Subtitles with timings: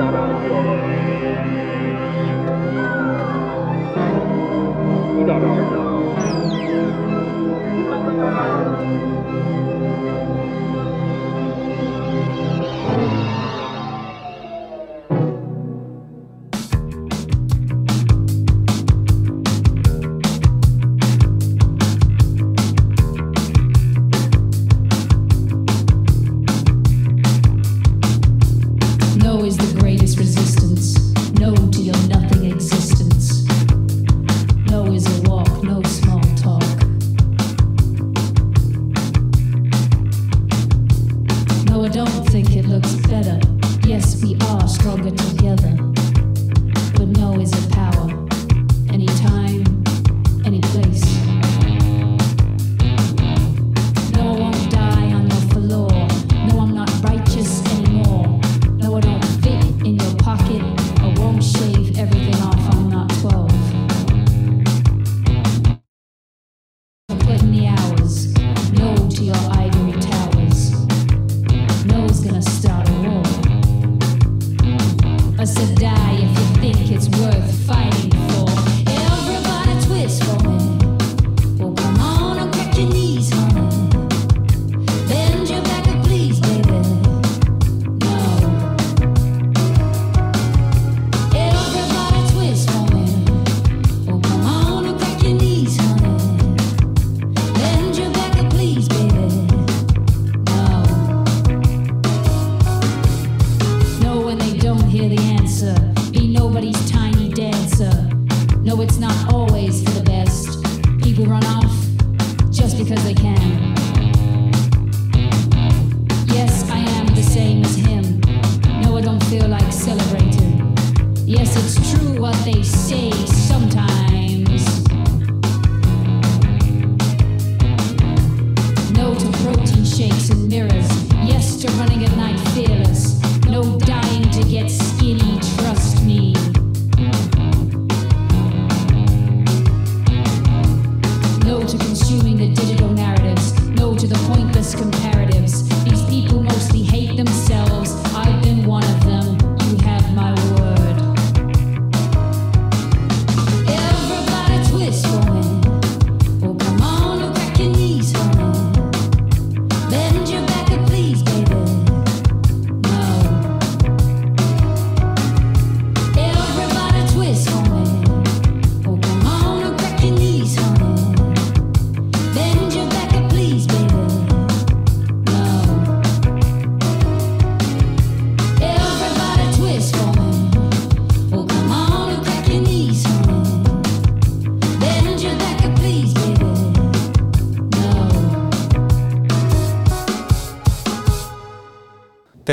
[0.00, 0.30] No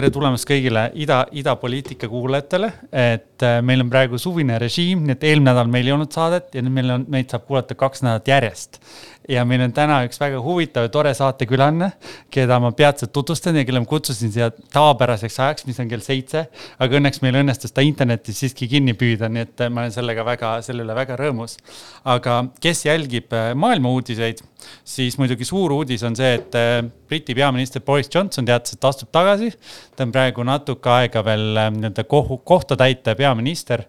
[0.07, 5.25] tere tulemast kõigile ida, idapoliitika kuulajatele, et äh, meil on praegu suvine režiim, nii et
[5.27, 8.31] eelmine nädal meil ei olnud saadet ja nüüd meil on, meid saab kuulata kaks nädalat
[8.31, 8.79] järjest.
[9.27, 11.89] Ja meil on täna üks väga huvitav ja tore saatekülaline,
[12.33, 16.45] keda ma peatselt tutvustan ja kelle ma kutsusin siia tavapäraseks ajaks, mis on kell seitse.
[16.79, 20.25] aga õnneks meil õnnestus ta internetis siiski kinni püüda, nii et äh, ma olen sellega
[20.27, 21.57] väga, selle üle väga rõõmus.
[22.05, 24.43] aga kes jälgib äh, maailma uudiseid,
[24.87, 29.11] siis muidugi suur uudis on see, et äh, Briti peaminister Boris Johnson teatas, et astub
[29.11, 29.51] tagasi.
[29.95, 33.83] ta on praegu natuke aega veel nii-öelda kohta täita peaminister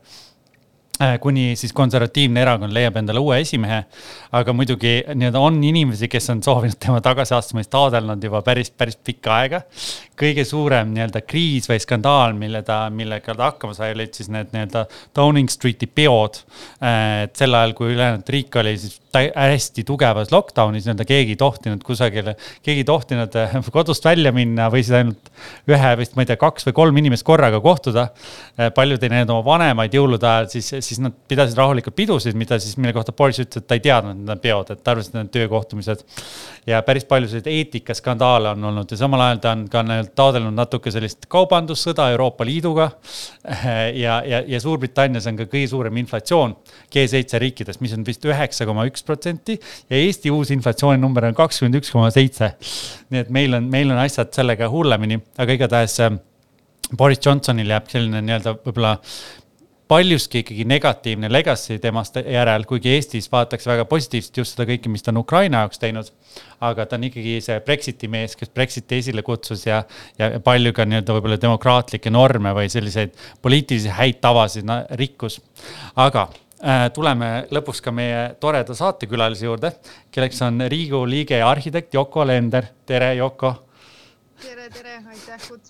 [1.23, 3.85] kuni siis konservatiivne erakond leiab endale uue esimehe.
[4.33, 9.35] aga muidugi nii-öelda on inimesi, kes on soovinud tema tagasiastumist taotlenud juba päris, päris pikka
[9.37, 9.63] aega.
[10.19, 14.51] kõige suurem nii-öelda kriis või skandaal, mille ta, millega ta hakkama sai, olid siis need
[14.55, 14.87] nii-öelda
[15.17, 16.43] Downing Streeti peod.
[16.83, 21.83] et sel ajal, kui ülejäänud riik oli siis hästi tugevas lockdown'is, nii-öelda keegi ei tohtinud
[21.87, 25.31] kusagile, keegi ei tohtinud äh, kodust välja minna, võisid ainult
[25.71, 28.09] ühe vist, ma ei tea, kaks või kolm inimest korraga kohtuda.
[28.75, 32.77] paljud ei näinud oma vanemaid jõulude ajal, siis, siis nad pidasid rahulikult pidusid, mida siis,
[32.81, 35.11] mille kohta Boris ütles, et ta ei teadnud, et need on peod, et ta arvas,
[35.11, 36.05] et need on töökohtumised.
[36.69, 40.57] ja päris palju selliseid eetikaskandaale on olnud ja samal ajal ta on ka nii-öelda taotlenud
[40.57, 42.91] natuke sellist kaubandussõda Euroopa Liiduga.
[44.05, 46.57] ja, ja, ja Suurbritannias on ka kõige suurem inflatsioon
[46.95, 51.81] G7 riikides, mis on vist üheksa koma üks protsenti ja Eesti uus inflatsiooninumber on kakskümmend
[51.81, 52.55] üks koma seitse.
[53.11, 56.19] nii et meil on, meil on asjad sellega hullemini, aga igatahes äh,
[56.97, 58.95] Boris Johnsonil jääb selline nii-öelda võib-olla
[59.89, 65.05] paljuski ikkagi negatiivne legacy temast järel, kuigi Eestis vaadatakse väga positiivselt just seda kõike, mis
[65.05, 66.11] ta on Ukraina jaoks teinud.
[66.61, 69.83] aga ta on ikkagi see Brexiti mees, kes Brexiti esile kutsus ja,
[70.19, 75.41] ja palju ka nii-öelda võib-olla demokraatlikke norme või selliseid poliitilisi häid tavasid no, rikkus.
[75.97, 76.27] aga
[76.63, 79.73] äh, tuleme lõpuks ka meie toreda saatekülalise juurde,
[80.11, 82.69] kelleks on Riigikogu liige ja arhitekt Yoko Alender.
[82.87, 83.55] tere, Yoko
[84.43, 85.68] tere, tere, aitäh kutsumast.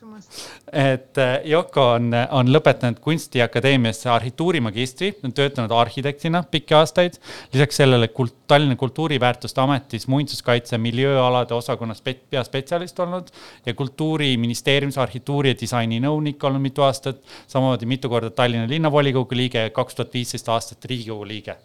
[0.72, 7.18] Et äh, Yoko on, on lõpetanud Kunstiakadeemias arhitektuurimagistri, on töötanud arhitektina pikki aastaid.
[7.52, 13.28] lisaks sellele kult, Tallinna Kultuuriväärtuste Ametis muinsuskaitse miljööalade osakonnas peaspetsialist olnud
[13.66, 17.20] ja Kultuuriministeeriumis arhitektuuri ja disaini nõunik olnud mitu aastat.
[17.46, 21.56] samamoodi mitu korda Tallinna linnavolikogu liige, kaks tuhat viisteist aastat Riigikogu liige.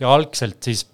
[0.00, 0.86] ja algselt siis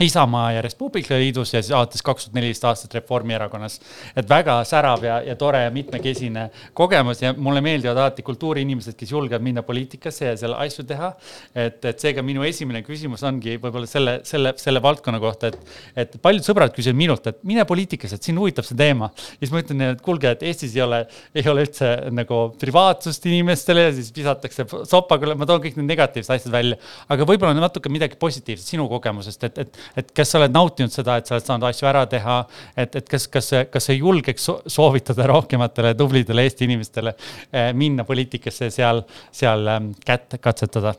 [0.00, 3.74] Isamaa ja Res Publica Liidus ja siis alates kaks tuhat neliteist aastat Reformierakonnas.
[4.16, 9.12] et väga särav ja, ja tore ja mitmekesine kogemus ja mulle meeldivad alati kultuuriinimesed, kes
[9.12, 11.12] julgevad minna poliitikasse ja seal asju teha.
[11.54, 16.16] et, et seega minu esimene küsimus ongi võib-olla selle, selle, selle valdkonna kohta, et, et
[16.22, 19.10] paljud sõbrad küsivad minult, et mine poliitikasse, et sind huvitab see teema.
[19.12, 21.02] ja siis ma ütlen neile, et kuulge, et Eestis ei ole,
[21.36, 26.32] ei ole üldse nagu privaatsust inimestele ja siis visatakse soppa, ma toon kõik need negatiivsed
[26.40, 26.80] asjad välja.
[27.12, 31.18] aga võib-olla natuke midagi positiivset sinu kogemusest, et, et et kas sa oled nautinud seda,
[31.18, 32.38] et sa oled saanud asju ära teha,
[32.76, 38.70] et, et kas, kas, kas sa julgeks soovitada rohkematele tublidele Eesti inimestele eh, minna poliitikasse
[38.72, 40.94] seal, seal ähm, kätt katsetada?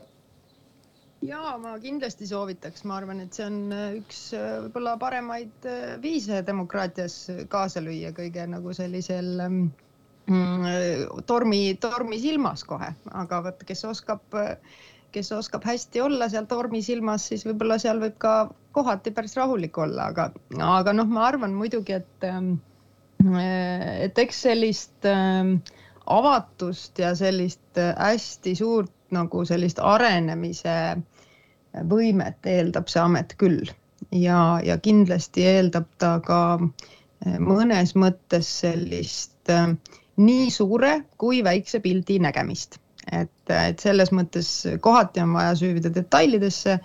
[1.24, 5.68] ja ma kindlasti soovitaks, ma arvan, et see on äh, üks äh, võib-olla paremaid
[6.02, 7.16] viise demokraatias
[7.52, 9.60] kaasa lüüa kõige nagu sellisel ähm,
[10.28, 12.92] mm, tormi, tormis ilmas kohe,
[13.22, 14.36] aga vot, kes oskab
[15.14, 18.34] kes oskab hästi olla seal tormis ilmas, siis võib-olla seal võib ka
[18.74, 20.28] kohati päris rahulik olla, aga,
[20.66, 22.56] aga noh, ma arvan muidugi, et, ähm,
[23.38, 25.56] et eks sellist ähm,
[26.06, 30.76] avatust ja sellist äh, hästi suurt nagu sellist arenemise
[31.90, 33.70] võimet eeldab see amet küll.
[34.12, 39.70] Ja, ja kindlasti eeldab ta ka äh, mõnes mõttes sellist äh,
[40.16, 42.78] nii suure kui väikse pildi nägemist
[43.12, 44.48] et, et selles mõttes
[44.80, 46.78] kohati on vaja süüvida detailidesse,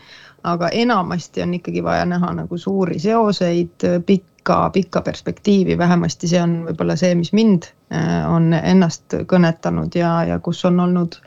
[0.43, 6.55] aga enamasti on ikkagi vaja näha nagu suuri seoseid, pikka, pikka perspektiivi, vähemasti see on
[6.67, 11.19] võib-olla see, mis mind äh, on ennast kõnetanud ja, ja kus on olnud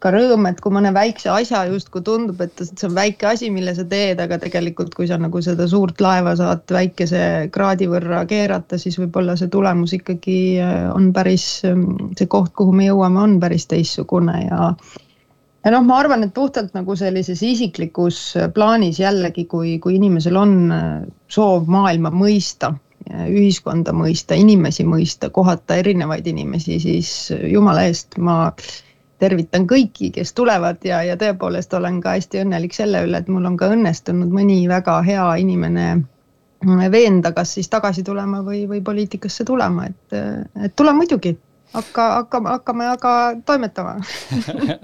[0.00, 3.74] ka rõõm, et kui mõne väikse asja justkui tundub, et see on väike asi, mille
[3.76, 8.80] sa teed, aga tegelikult, kui sa nagu seda suurt laeva saad väikese kraadi võrra keerata,
[8.80, 11.84] siis võib-olla see tulemus ikkagi äh, on päris, ähm,
[12.16, 14.72] see koht, kuhu me jõuame, on päris teistsugune ja
[15.60, 18.22] ja noh, ma arvan, et puhtalt nagu sellises isiklikus
[18.56, 20.86] plaanis jällegi, kui, kui inimesel on äh,
[21.28, 22.72] soov maailma mõista,
[23.10, 27.10] ühiskonda mõista, inimesi mõista, kohata erinevaid inimesi, siis
[27.48, 28.44] jumala eest ma
[29.20, 33.46] tervitan kõiki, kes tulevad ja, ja tõepoolest olen ka hästi õnnelik selle üle, et mul
[33.48, 35.86] on ka õnnestunud mõni väga hea inimene
[36.92, 40.18] veenda, kas siis tagasi tulema või, või poliitikasse tulema, et,
[40.64, 41.36] et tule muidugi
[41.74, 43.12] hakka, hakkame, hakkame aga
[43.46, 43.92] toimetama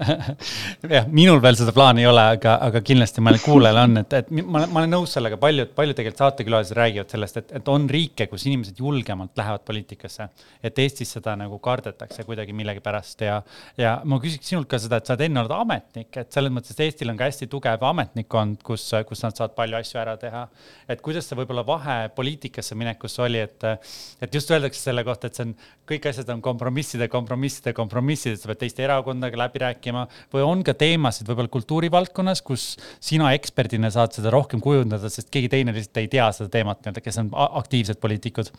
[0.95, 4.31] jah, minul veel seda plaani ei ole, aga, aga kindlasti mõnel kuulajal on, et, et
[4.39, 8.29] ma, ma olen nõus sellega, paljud, paljud tegelikult saatekülalised räägivad sellest, et, et on riike,
[8.31, 10.29] kus inimesed julgemalt lähevad poliitikasse.
[10.63, 13.41] et Eestis seda nagu kardetakse kuidagi millegipärast ja,
[13.77, 16.71] ja ma küsiks sinult ka seda, et sa oled enne olnud ametnik, et selles mõttes,
[16.77, 20.47] et Eestil on ka hästi tugev ametnikkond, kus, kus nad saavad palju asju ära teha.
[20.87, 23.69] et kuidas see võib-olla vahe poliitikasse minekusse oli, et,
[24.23, 25.55] et just öeldakse selle kohta, et see on,
[25.87, 30.63] kõik asjad on kompromiss kompromisside, kompromisside, kompromisside, sa pead teiste erakondadega läbi rääkima või on
[30.63, 35.97] ka teemasid võib-olla kultuurivaldkonnas, kus sina eksperdina saad seda rohkem kujundada, sest keegi teine lihtsalt
[36.03, 38.51] ei tea seda teemat nii-öelda, kes on aktiivsed poliitikud?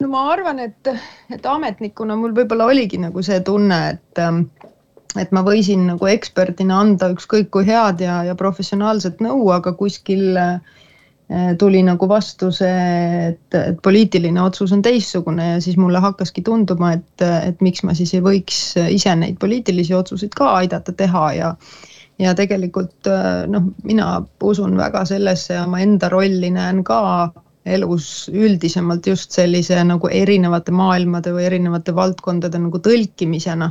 [0.00, 0.92] no ma arvan, et,
[1.32, 4.44] et ametnikuna mul võib-olla oligi nagu see tunne, et ähm,
[5.16, 10.34] et ma võisin nagu eksperdina anda ükskõik kui head ja, ja professionaalset nõu, aga kuskil
[10.36, 10.82] Äh,
[11.58, 16.92] tuli nagu vastu see, et, et poliitiline otsus on teistsugune ja siis mulle hakkaski tunduma,
[16.98, 18.58] et, et miks ma siis ei võiks
[18.92, 21.54] ise neid poliitilisi otsuseid ka aidata teha ja
[22.18, 24.08] ja tegelikult äh, noh, mina
[24.42, 27.32] usun väga sellesse ja oma enda rolli näen ka
[27.64, 33.70] elus üldisemalt just sellise nagu erinevate maailmade või erinevate valdkondade nagu tõlkimisena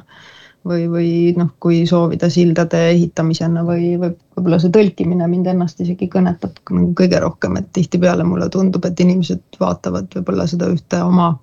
[0.68, 6.08] või, või noh, kui soovida sildade ehitamisena või, või võib-olla see tõlkimine mind ennast isegi
[6.12, 11.34] kõnetab nagu kõige rohkem, et tihtipeale mulle tundub, et inimesed vaatavad võib-olla seda ühte oma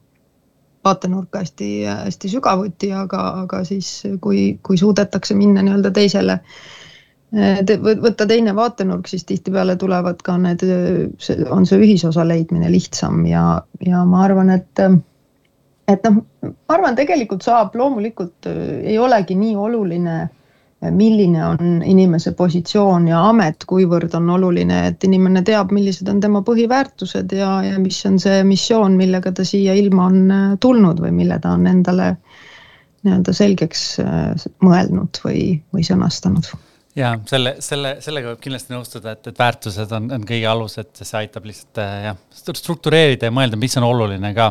[0.84, 6.40] vaatenurka hästi-hästi sügavuti, aga, aga siis kui, kui suudetakse minna nii-öelda teisele
[7.66, 10.64] te, võtta teine vaatenurk, siis tihtipeale tulevad ka need,
[11.50, 13.44] on see ühisosa leidmine lihtsam ja,
[13.86, 14.84] ja ma arvan, et
[15.92, 18.60] et noh, ma arvan, tegelikult saab loomulikult äh,
[18.92, 25.04] ei olegi nii oluline, äh, milline on inimese positsioon ja amet, kuivõrd on oluline, et
[25.08, 29.76] inimene teab, millised on tema põhiväärtused ja, ja mis on see missioon, millega ta siia
[29.78, 32.14] ilma on äh, tulnud või mille ta on endale
[33.00, 33.84] nii-öelda selgeks
[34.60, 36.50] mõelnud või, või sõnastanud
[36.98, 40.90] ja selle, selle, sellega võib kindlasti nõustuda, et, et väärtused on, on kõige alus, et
[40.98, 44.48] see aitab lihtsalt jah, struktureerida ja mõelda, mis on oluline ka.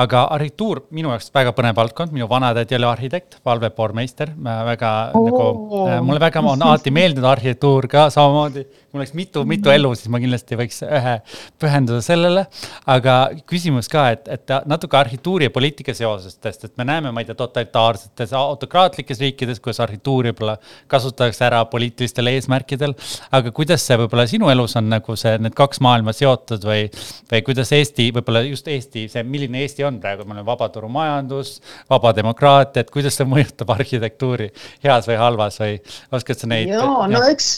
[0.00, 5.28] aga arhitektuur minu jaoks väga põnev valdkond, minu vanatädi oli arhitekt, valvepoormeister, väga oh.
[5.28, 10.20] nagu, mulle väga on alati meeldinud arhitektuur ka samamoodi mul oleks mitu-mitu elu, siis ma
[10.20, 11.14] kindlasti võiks ühe
[11.60, 12.44] pühenduda sellele.
[12.92, 13.14] aga
[13.48, 17.36] küsimus ka, et, et natuke arhitektuuri ja poliitika seosest, et me näeme, ma ei tea,
[17.38, 20.58] totalitaarsetes autokraatlikes riikides, kus arhitektuuri võib-olla
[20.92, 22.94] kasutatakse ära poliitilistel eesmärkidel.
[23.32, 26.84] aga kuidas see võib-olla sinu elus on nagu see, need kaks maailma seotud või,
[27.32, 31.58] või kuidas Eesti, võib-olla just Eesti, see, milline Eesti on praegu, meil on vabaturumajandus,
[31.90, 34.52] vaba demokraatia, et kuidas see mõjutab arhitektuuri
[34.84, 35.78] heas või halvas või
[36.12, 36.68] oskad sa neid?
[36.76, 37.54] ja, no eks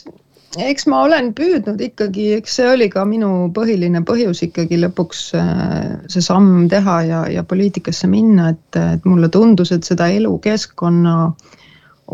[0.61, 5.96] eks ma olen püüdnud ikkagi, eks see oli ka minu põhiline põhjus ikkagi lõpuks äh,
[6.12, 11.16] see samm teha ja, ja poliitikasse minna, et, et mulle tundus, et seda elukeskkonna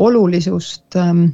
[0.01, 1.27] olulisust ähm,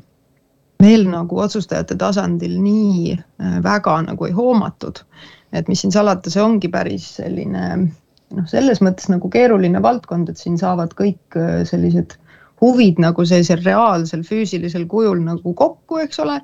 [0.83, 5.05] meil nagu otsustajate tasandil nii äh, väga nagu ei hoomatud.
[5.53, 10.41] et mis siin salata, see ongi päris selline noh, selles mõttes nagu keeruline valdkond, et
[10.41, 12.19] siin saavad kõik äh, sellised
[12.61, 16.41] huvid nagu sellisel reaalsel füüsilisel kujul nagu kokku, eks ole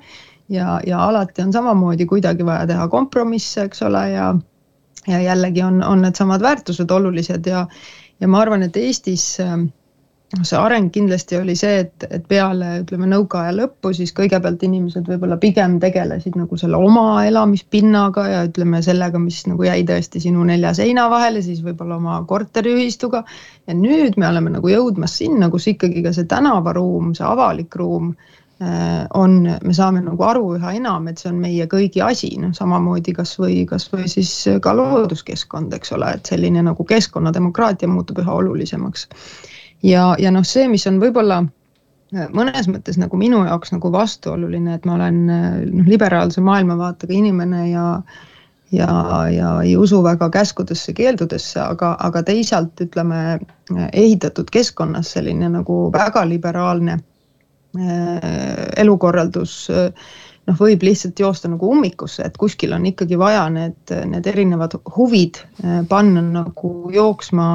[0.49, 4.33] ja, ja alati on samamoodi kuidagi vaja teha kompromisse, eks ole, ja
[5.07, 7.65] ja jällegi on, on needsamad väärtused olulised ja,
[8.19, 13.09] ja ma arvan, et Eestis noh, see areng kindlasti oli see, et, et peale ütleme
[13.11, 19.19] nõukaaja lõppu, siis kõigepealt inimesed võib-olla pigem tegelesid nagu selle oma elamispinnaga ja ütleme sellega,
[19.21, 23.23] mis nagu jäi tõesti sinu nelja seina vahele, siis võib-olla oma korteriühistuga.
[23.67, 28.13] ja nüüd me oleme nagu jõudmas sinna, kus ikkagi ka see tänavaruum, see avalik ruum
[28.13, 28.42] Äh,
[29.13, 33.15] on, me saame nagu aru üha enam, et see on meie kõigi asi, noh samamoodi
[33.17, 34.31] kasvõi, kasvõi siis
[34.63, 39.07] ka looduskeskkond, eks ole, et selline nagu keskkonnademokraatia muutub üha olulisemaks.
[39.83, 44.77] ja, ja noh, see, mis on võib-olla äh, mõnes mõttes nagu minu jaoks nagu vastuoluline,
[44.77, 47.87] et ma olen äh, noh, liberaalse maailmavaatega inimene ja
[48.73, 48.89] ja,
[49.29, 53.39] ja ei usu väga käskudesse, keeldudesse, aga, aga teisalt ütleme
[53.91, 57.12] ehitatud keskkonnas selline nagu väga liberaalne Äh,
[57.73, 60.09] elukorraldus äh,
[60.47, 65.39] noh, võib lihtsalt joosta nagu ummikusse, et kuskil on ikkagi vaja need, need erinevad huvid
[65.63, 67.47] äh, panna nagu jooksma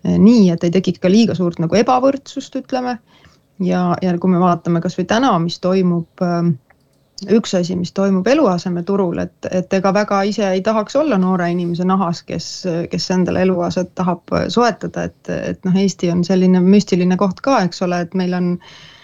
[0.00, 2.96] nii, et ei tekiks ka liiga suurt nagu ebavõrdsust, ütleme.
[3.60, 6.22] ja, ja kui me vaatame kasvõi täna, mis toimub,
[7.28, 11.84] üks asi, mis toimub eluasemeturul, et, et ega väga ise ei tahaks olla noore inimese
[11.84, 12.46] nahas, kes,
[12.88, 17.84] kes endale eluaset tahab soetada, et, et noh, Eesti on selline müstiline koht ka, eks
[17.84, 18.98] ole, et meil on äh, Äh,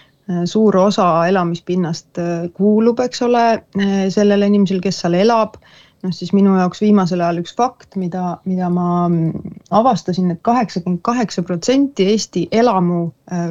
[0.45, 3.43] suur osa elamispinnast äh, kuulub, eks ole,
[3.79, 5.59] äh, sellele inimesele, kes seal elab.
[6.05, 10.43] noh, siis minu jaoks viimasel ajal üks fakt, mida, mida ma mm, avastasin et, et
[10.45, 12.99] kaheksakümmend kaheksa protsenti Eesti elamu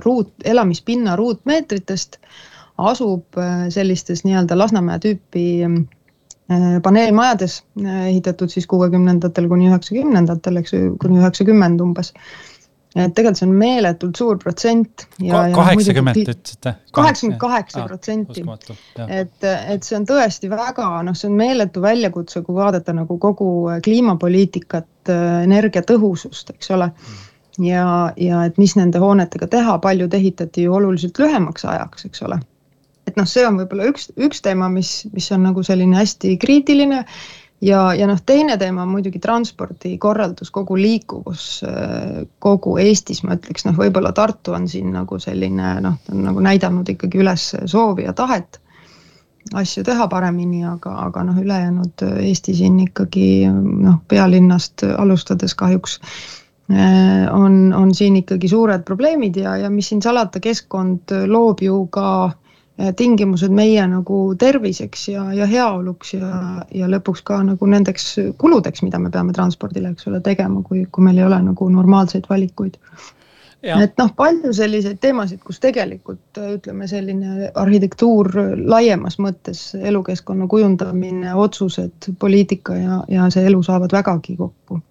[0.04, 2.20] ruut, elamispinna ruutmeetritest
[2.78, 3.40] asub
[3.74, 5.44] sellistes nii-öelda Lasnamäe tüüpi
[6.86, 12.12] paneelmajades ehitatud siis kuuekümnendatel kuni üheksakümnendatel, eks ju, kuni üheksakümmend umbes
[12.96, 15.06] et tegelikult see on meeletult suur protsent.
[15.20, 16.72] Kaheksakümmend ütlesite?
[16.96, 18.44] kaheksakümmend kaheksa protsenti.
[19.06, 23.50] et, et see on tõesti väga, noh, see on meeletu väljakutse, kui vaadata nagu kogu
[23.84, 24.90] kliimapoliitikat,
[25.44, 27.22] energiatõhusust, eks ole mm.
[27.68, 27.86] ja,
[28.18, 32.40] ja et mis nende hoonetega teha, paljud ehitati ju oluliselt lühemaks ajaks, eks ole.
[33.06, 37.04] et noh, see on võib-olla üks, üks teema, mis, mis on nagu selline hästi kriitiline
[37.60, 41.46] ja, ja noh, teine teema on muidugi transpordikorraldus, kogu liikuvus
[42.42, 47.22] kogu Eestis, ma ütleks, noh, võib-olla Tartu on siin nagu selline noh, nagu näidanud ikkagi
[47.24, 48.60] üles soovi ja tahet
[49.54, 56.00] asju teha paremini, aga, aga noh, ülejäänud Eesti siin ikkagi noh, pealinnast alustades kahjuks
[57.30, 62.08] on, on siin ikkagi suured probleemid ja, ja mis siin salata, keskkond loob ju ka
[62.26, 62.45] äh, Äh,
[62.96, 66.30] tingimused meie nagu terviseks ja, ja heaoluks ja,
[66.74, 71.06] ja lõpuks ka nagu nendeks kuludeks, mida me peame transpordile, eks ole, tegema, kui, kui
[71.06, 72.76] meil ei ole nagu normaalseid valikuid.
[73.66, 78.28] et noh, palju selliseid teemasid, kus tegelikult ütleme, selline arhitektuur
[78.60, 84.82] laiemas mõttes, elukeskkonna kujundamine, otsused, poliitika ja, ja see elu saavad vägagi kokku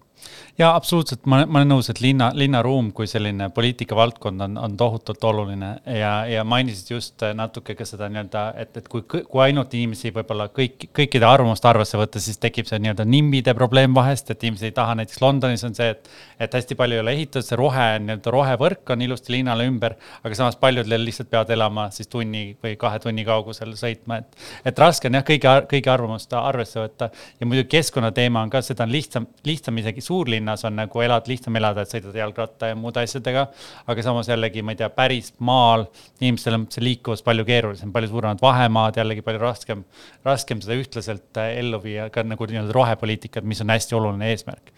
[0.58, 5.24] ja absoluutselt, ma, ma olen nõus, et linna, linnaruum kui selline poliitikavaldkond on, on tohutult
[5.28, 5.72] oluline.
[5.98, 10.48] Ja, ja mainisid just natuke ka seda nii-öelda, et, et kui, kui ainult inimesi võib-olla
[10.56, 14.76] kõik, kõikide arvamust arvesse võtta, siis tekib see nii-öelda nimbide probleem vahest, et inimesed ei
[14.76, 16.08] taha, näiteks Londonis on see, et,
[16.40, 20.40] et hästi palju ei ole ehitatud, see rohe, nii-öelda rohevõrk on ilusti linnale ümber, aga
[20.40, 24.40] samas paljud lihtsalt peavad elama siis tunni või kahe tunni kaugusel sõitma, et,
[24.72, 27.10] et raske on jah, kõigi, kõigi arvamust arvesse võtta.
[27.40, 31.26] Ja muidugi keskkonnateema on ka, seda on lihtsam, lihtsam isegi suurlinna linnas on nagu elad,
[31.26, 33.46] lihtsam elada, et sõidad jalgratta ja muude asjadega.
[33.86, 35.86] aga samas jällegi, ma ei tea, päris maal
[36.20, 39.84] inimestel on see liikuvus palju keerulisem, palju suuremad vahemaad, jällegi palju raskem,
[40.24, 44.70] raskem seda ühtlaselt äh, ellu viia, ka nagu nii-öelda rohepoliitikat, mis on hästi oluline eesmärk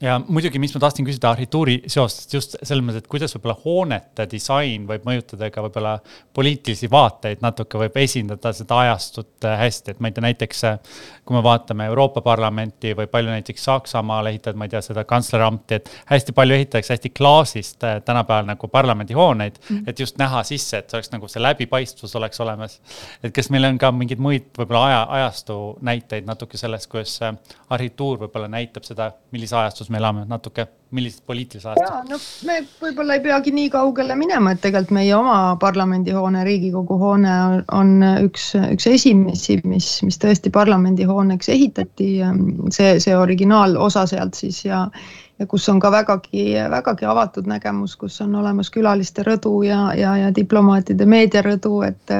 [0.00, 4.26] ja muidugi, mis ma tahtsin küsida arhitektuuri seostest just selles mõttes, et kuidas võib-olla hoonete
[4.30, 5.96] disain võib mõjutada ka võib-olla
[6.36, 10.78] poliitilisi vaateid natuke, võib esindada seda ajastut äh, hästi, et ma ei tea, näiteks äh,
[11.26, 15.80] kui me vaatame Euroopa Parlamenti või palju näiteks Saksamaal ehitavad, ma ei tea, seda kantsleramti,
[15.80, 19.90] et hästi palju ehitatakse hästi klaasist äh, tänapäeval nagu parlamendihooneid mm, -hmm.
[19.90, 22.80] et just näha sisse, et see oleks nagu see läbipaistvus oleks olemas.
[23.22, 27.18] et kas meil on ka mingeid muid võib-olla aja, ajastu näiteid natuke sellest, kuidas
[27.70, 32.10] arhitektuur võib-olla näitab seda, millise ajastus kus me elame natuke, millised poliitilised ajastud?
[32.12, 32.18] no
[32.48, 37.62] me võib-olla ei peagi nii kaugele minema, et tegelikult meie oma parlamendihoone, Riigikogu hoone on,
[37.72, 42.10] on üks, üks esimesi, mis, mis tõesti parlamendihooneks ehitati.
[42.74, 44.82] see, see originaalosa sealt siis ja,
[45.38, 46.44] ja kus on ka vägagi,
[46.76, 52.16] vägagi avatud nägemus, kus on olemas külaliste rõdu ja, ja, ja diplomaatide meediarõdu, et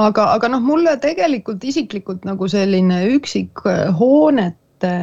[0.00, 3.68] aga, aga noh, mulle tegelikult isiklikult nagu selline üksik
[4.00, 4.96] hoonete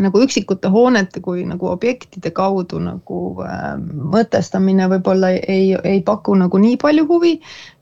[0.00, 3.76] nagu üksikute hoonete kui nagu objektide kaudu nagu äh,
[4.14, 7.34] mõtestamine võib-olla ei, ei paku nagu nii palju huvi.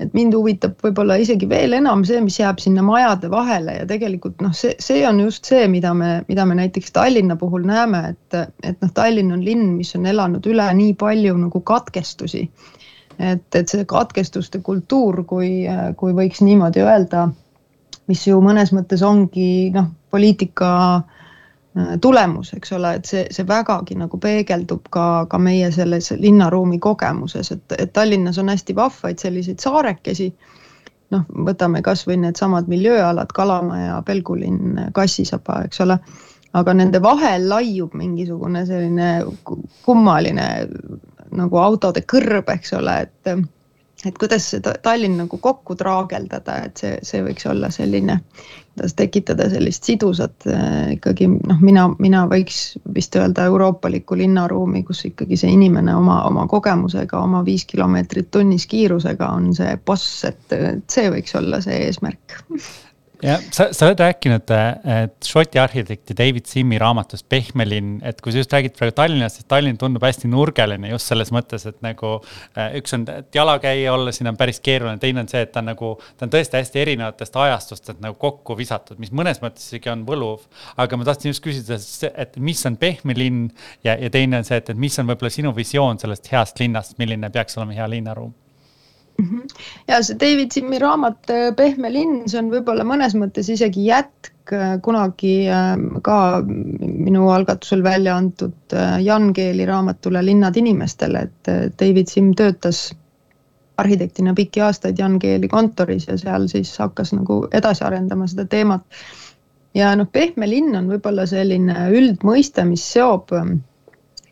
[0.03, 4.43] et mind huvitab võib-olla isegi veel enam see, mis jääb sinna majade vahele ja tegelikult
[4.45, 8.39] noh, see, see on just see, mida me, mida me näiteks Tallinna puhul näeme, et,
[8.63, 12.49] et noh, Tallinn on linn, mis on elanud üle nii palju nagu katkestusi.
[13.19, 15.65] et, et see katkestuste kultuur, kui,
[15.97, 17.29] kui võiks niimoodi öelda,
[18.11, 20.71] mis ju mõnes mõttes ongi noh, poliitika
[22.01, 27.51] tulemus, eks ole, et see, see vägagi nagu peegeldub ka, ka meie selles linnaruumi kogemuses,
[27.51, 30.31] et, et Tallinnas on hästi vahvaid selliseid saarekesi.
[31.15, 35.99] noh, võtame kasvõi needsamad miljööalad, Kalamaja, Pelgulinn, Kassisaba, eks ole.
[36.55, 39.25] aga nende vahel laiub mingisugune selline
[39.83, 40.47] kummaline
[41.35, 43.35] nagu autode kõrb, eks ole, et
[44.07, 48.19] et kuidas seda Tallinn nagu kokku traageldada, et see, see võiks olla selline,
[48.75, 52.63] kuidas tekitada sellist sidusat äh, ikkagi noh, mina, mina võiks
[52.97, 58.67] vist öelda euroopalikku linnaruumi, kus ikkagi see inimene oma, oma kogemusega, oma viis kilomeetrit tunnis
[58.71, 62.41] kiirusega on see boss, et, et see võiks olla see eesmärk
[63.25, 64.51] ja sa, sa oled rääkinud,
[64.95, 69.41] et Šoti arhitekti David Simmi raamatust Pehme linn, et kui sa just räägid praegu Tallinnast,
[69.41, 73.95] siis Tallinn tundub hästi nurgeline just selles mõttes, et nagu äh, üks on, et jalakäija
[73.95, 76.61] olla siin on päris keeruline, teine on see, et ta on nagu, ta on tõesti
[76.61, 80.45] hästi erinevatest ajastustest nagu kokku visatud, mis mõnes mõttes isegi on võluv.
[80.77, 81.81] aga ma tahtsin just küsida,
[82.13, 83.49] et mis on pehme linn
[83.85, 86.99] ja, ja teine on see, et, et mis on võib-olla sinu visioon sellest heast linnast,
[87.01, 88.35] milline peaks olema hea linnaruum.
[89.89, 94.53] Ja see David Simmi raamat äh, Pehme linn, see on võib-olla mõnes mõttes isegi jätk
[94.53, 101.53] äh, kunagi ähm, ka minu algatusel välja antud äh, Jan Keeli raamatule Linnad inimestele, et
[101.81, 102.89] David Simm töötas
[103.79, 108.83] arhitektina pikki aastaid Jan Keeli kontoris ja seal siis hakkas nagu edasi arendama seda teemat.
[109.75, 113.57] ja noh, pehme linn on võib-olla selline üldmõiste, mis seob ähm,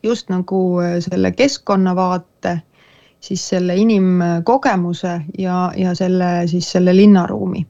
[0.03, 0.59] just nagu
[0.99, 2.57] selle keskkonnavaate
[3.23, 7.67] siis selle inimkogemuse ja, ja selle siis selle linnaruumi.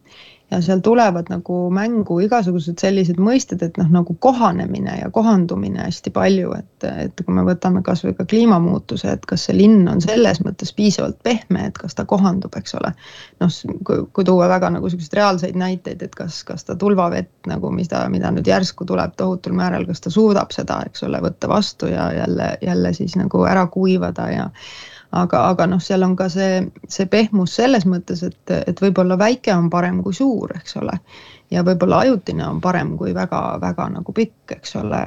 [0.51, 6.11] ja seal tulevad nagu mängu igasugused sellised mõisted, et noh, nagu kohanemine ja kohandumine hästi
[6.13, 10.43] palju, et, et kui me võtame kasvõi ka kliimamuutuse, et kas see linn on selles
[10.45, 12.93] mõttes piisavalt pehme, et kas ta kohandub, eks ole.
[13.41, 13.57] noh,
[13.89, 18.05] kui tuua väga nagu selliseid reaalseid näiteid, et kas, kas ta tulvavett nagu, mis ta,
[18.13, 22.11] mida nüüd järsku tuleb tohutul määral, kas ta suudab seda, eks ole, võtta vastu ja
[22.13, 24.49] jälle, jälle siis nagu ära kuivada ja
[25.13, 29.53] aga, aga noh, seal on ka see, see pehmus selles mõttes, et, et võib-olla väike
[29.55, 30.97] on parem kui suur, eks ole.
[31.53, 35.03] ja võib-olla ajutine on parem kui väga-väga nagu pikk, eks ole,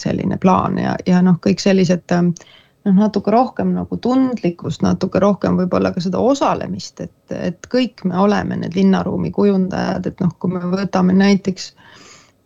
[0.00, 5.92] selline plaan ja, ja noh, kõik sellised noh, natuke rohkem nagu tundlikkust, natuke rohkem võib-olla
[5.92, 10.64] ka seda osalemist, et, et kõik me oleme need linnaruumi kujundajad, et noh, kui me
[10.72, 11.72] võtame näiteks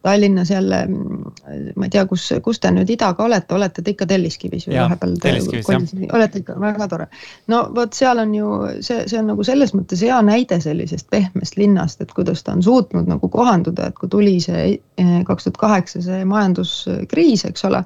[0.06, 0.80] Tallinnas jälle,
[1.76, 5.16] ma ei tea, kus, kus te nüüd idaga olete, olete te ikka Telliskivis või vahepeal?
[6.14, 7.08] Olete ikka, väga tore.
[7.50, 8.52] no vot, seal on ju
[8.86, 12.62] see, see on nagu selles mõttes hea näide sellisest pehmest linnast, et kuidas ta on
[12.62, 17.82] suutnud nagu kohanduda, et kui tuli see eh, kaks tuhat kaheksa see majanduskriis, eks ole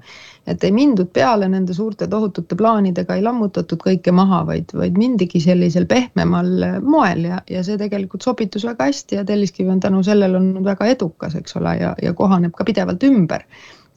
[0.47, 5.41] et ei mindud peale nende suurte tohutute plaanidega, ei lammutatud kõike maha, vaid, vaid mindigi
[5.43, 10.41] sellisel pehmemal moel ja, ja see tegelikult sobitus väga hästi ja Telliskivi on tänu sellele
[10.41, 13.45] olnud väga edukas, eks ole, ja, ja kohaneb ka pidevalt ümber.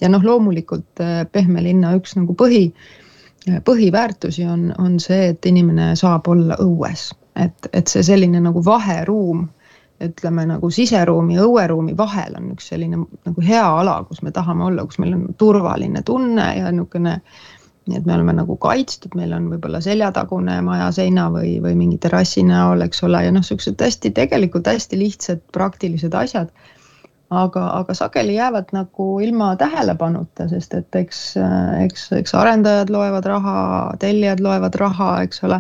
[0.01, 2.65] ja noh, loomulikult äh, pehme linna üks nagu põhi,
[3.65, 9.47] põhiväärtusi on, on see, et inimene saab olla õues, et, et see selline nagu vaheruum
[10.09, 14.85] ütleme nagu siseruumi õueruumi vahel on üks selline nagu hea ala, kus me tahame olla,
[14.85, 17.19] kus meil on turvaline tunne ja niisugune
[17.87, 21.97] nii et me oleme nagu kaitstud, meil on võib-olla seljatagune maja seina või, või mingi
[22.03, 26.53] terrassi näol, eks ole, ja noh, niisugused hästi, tegelikult hästi lihtsad praktilised asjad.
[27.33, 31.21] aga, aga sageli jäävad nagu ilma tähelepanuta, sest et eks,
[31.81, 33.55] eks, eks arendajad loevad raha,
[33.99, 35.59] tellijad loevad raha, eks ole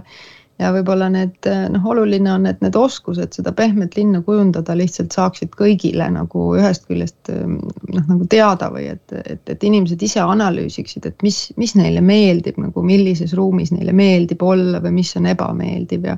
[0.61, 5.55] ja võib-olla need noh, oluline on, et need oskused seda pehmet linna kujundada lihtsalt saaksid
[5.57, 11.25] kõigile nagu ühest küljest noh, nagu teada või et, et, et inimesed ise analüüsiksid, et
[11.25, 16.11] mis, mis neile meeldib nagu, millises ruumis neile meeldib olla või mis on ebameeldiv.
[16.13, 16.17] Ja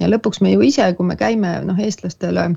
[0.00, 2.48] ja lõpuks me ju ise, kui me käime, noh, eestlastele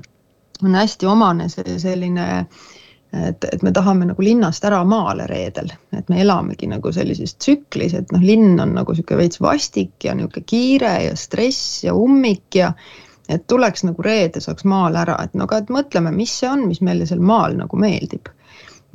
[0.64, 2.64] on hästi omane see selline äh,
[3.12, 7.94] et, et me tahame nagu linnast ära maale reedel, et me elamegi nagu sellises tsüklis,
[7.96, 12.58] et noh, linn on nagu sihuke veits vastik ja niisugune kiire ja stress ja ummik
[12.60, 12.72] ja
[13.28, 16.66] et tuleks nagu reede saaks maale ära, et no aga et mõtleme, mis see on,
[16.68, 18.28] mis meile seal maal nagu meeldib.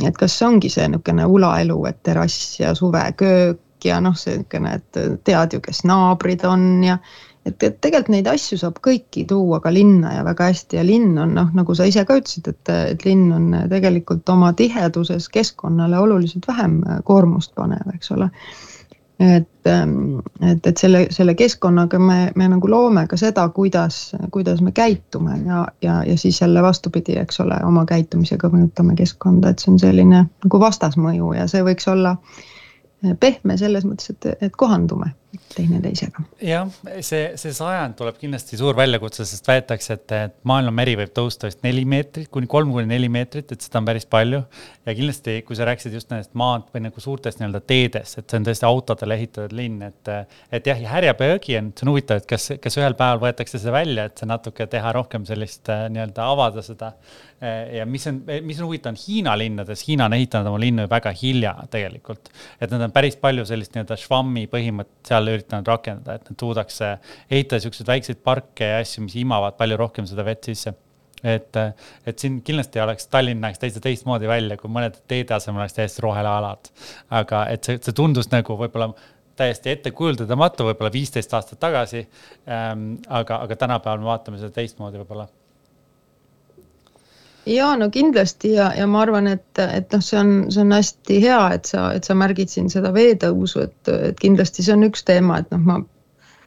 [0.04, 5.24] et kas ongi see niisugune ulaelu, et terrass ja suveköök ja noh, see niisugune, et
[5.24, 6.98] tead ju, kes naabrid on ja
[7.46, 10.80] et, et tegelikult neid asju saab kõiki tuua ka linna ja väga hästi.
[10.80, 14.54] Ja linn on noh, nagu sa ise ka ütlesid, et, et linn on tegelikult oma
[14.58, 18.30] tiheduses keskkonnale oluliselt vähem koormust panev, eks ole.
[19.24, 24.00] et, et, et selle, selle keskkonnaga me, me nagu loome ka seda, kuidas,
[24.34, 29.54] kuidas me käitume ja, ja, ja siis jälle vastupidi, eks ole, oma käitumisega mõjutame keskkonda,
[29.54, 32.18] et see on selline nagu vastasmõju ja see võiks olla
[33.20, 35.14] pehme selles mõttes, et, et kohandume
[35.56, 36.24] teineteisega.
[36.44, 36.70] jah,
[37.06, 41.50] see, see sajand tuleb kindlasti suur väljakutse, sest väidetakse, et, et maailma meri võib tõusta
[41.50, 44.44] vist neli meetrit kuni kolm kuni neli meetrit, et seda on päris palju.
[44.86, 48.42] ja kindlasti, kui sa rääkisid just nendest maad või nagu suurtest nii-öelda teedest, et see
[48.42, 50.14] on tõesti autodele ehitatud linn, et,
[50.52, 53.74] et jah, ja härjapöögi on, see on huvitav, et kas, kas ühel päeval võetakse see
[53.74, 56.94] välja, et see natuke teha rohkem sellist nii-öelda avada seda.
[57.74, 61.12] ja mis on, mis on huvitav, on Hiina linnades, Hiina on ehitanud oma linnu väga
[61.22, 62.30] hilja tegelikult,
[62.62, 66.46] et nad on päris palju sellist nii-öelda švammi põhimõtet seal seal üritanud rakendada, et nad
[66.46, 70.76] suudaks ehitada siukseid väikseid parke ja asju, mis imavad palju rohkem seda vett sisse
[71.24, 71.58] et,
[72.06, 76.04] et siin kindlasti oleks, Tallinn näeks täitsa teistmoodi välja, kui mõned teede asemel oleks täiesti
[76.04, 76.72] rohealad.
[77.16, 78.92] aga et see, see tundus nagu võib-olla
[79.40, 83.00] täiesti ettekujutadamatu, võib-olla viisteist aastat tagasi ähm,.
[83.08, 85.30] aga, aga tänapäeval me vaatame seda teistmoodi võib-olla
[87.46, 91.20] ja no kindlasti ja, ja ma arvan, et, et noh, see on, see on hästi
[91.24, 95.04] hea, et sa, et sa märgid siin seda veetõusu, et, et kindlasti see on üks
[95.08, 95.80] teema, et noh, ma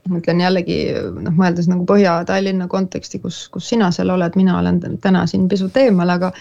[0.06, 5.26] mõtlen jällegi noh, mõeldes nagu Põhja-Tallinna konteksti, kus, kus sina seal oled, mina olen täna
[5.26, 6.32] siin pisut eemal, aga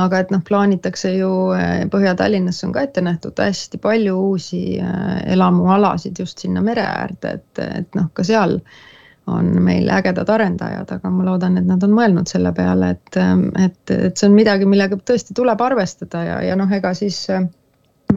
[0.00, 5.18] aga et noh, plaanitakse ju eh, Põhja-Tallinnasse on ka ette nähtud hästi palju uusi eh,
[5.34, 8.80] elamualasid just sinna mere äärde, et, et noh, ka seal äh,
[9.30, 13.18] on meil ägedad arendajad, aga ma loodan, et nad on mõelnud selle peale, et,
[13.62, 17.24] et, et see on midagi, millega tõesti tuleb arvestada ja, ja noh, ega siis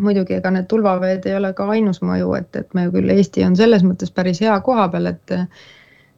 [0.02, 3.56] muidugi ega need tulvaveed ei ole ka ainus mõju, et, et me küll, Eesti on
[3.60, 5.40] selles mõttes päris hea koha peal, et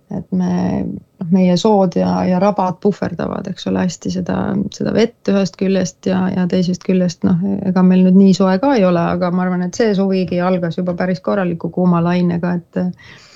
[0.08, 0.86] et me,
[1.20, 4.38] noh, meie sood ja, ja rabad puhverdavad, eks ole, hästi seda,
[4.72, 8.72] seda vett ühest küljest ja, ja teisest küljest noh, ega meil nüüd nii soe ka
[8.78, 13.27] ei ole, aga ma arvan, et see suvigi algas juba päris korraliku kuuma lainega, et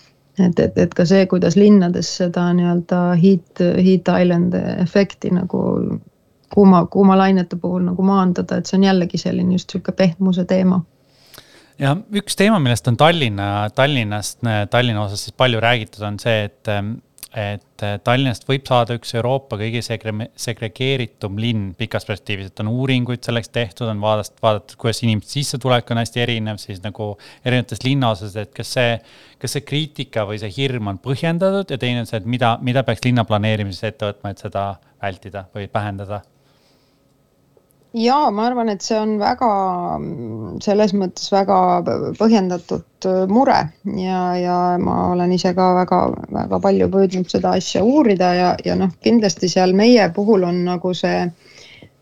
[0.49, 5.62] et, et, et ka see, kuidas linnades seda nii-öelda heat, heat island efekti nagu
[6.54, 10.82] kuuma, kuumalainete puhul nagu maandada, et see on jällegi selline just sihuke pehmuse teema.
[11.82, 16.69] Ja üks teema, millest on Tallinna, Tallinnast, Tallinna osas siis palju räägitud, on see, et
[17.32, 22.72] et äh, Tallinnast võib saada üks Euroopa kõige segre-, segregeeritum linn pikas perspektiivis, et on
[22.74, 27.13] uuringuid selleks tehtud, on vaadast-, vaadatud, kuidas inimeste sissetulek on hästi erinev siis nagu
[27.46, 28.98] erinevates linnaosades, et kas see,
[29.39, 32.84] kas see kriitika või see hirm on põhjendatud ja teine on see, et mida, mida
[32.88, 34.67] peaks linna planeerimises ette võtma, et seda
[35.02, 36.22] vältida või vähendada
[37.93, 39.51] ja ma arvan, et see on väga
[40.63, 41.58] selles mõttes väga
[42.19, 43.60] põhjendatud äh, mure
[43.99, 48.93] ja, ja ma olen ise ka väga-väga palju püüdnud seda asja uurida ja, ja noh,
[49.04, 51.25] kindlasti seal meie puhul on nagu see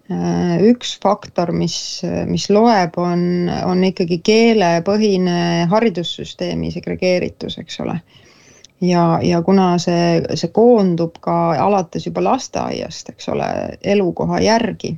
[0.10, 8.00] üks faktor, mis, mis loeb, on, on ikkagi keelepõhine haridussüsteemi segregeeritus, eks ole.
[8.82, 13.52] ja, ja kuna see, see koondub ka alates juba lasteaiast, eks ole,
[13.84, 14.96] elukoha järgi,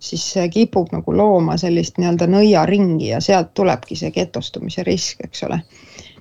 [0.00, 5.44] siis see kipub nagu looma sellist nii-öelda nõiaringi ja sealt tulebki see getostumise risk, eks
[5.48, 5.60] ole.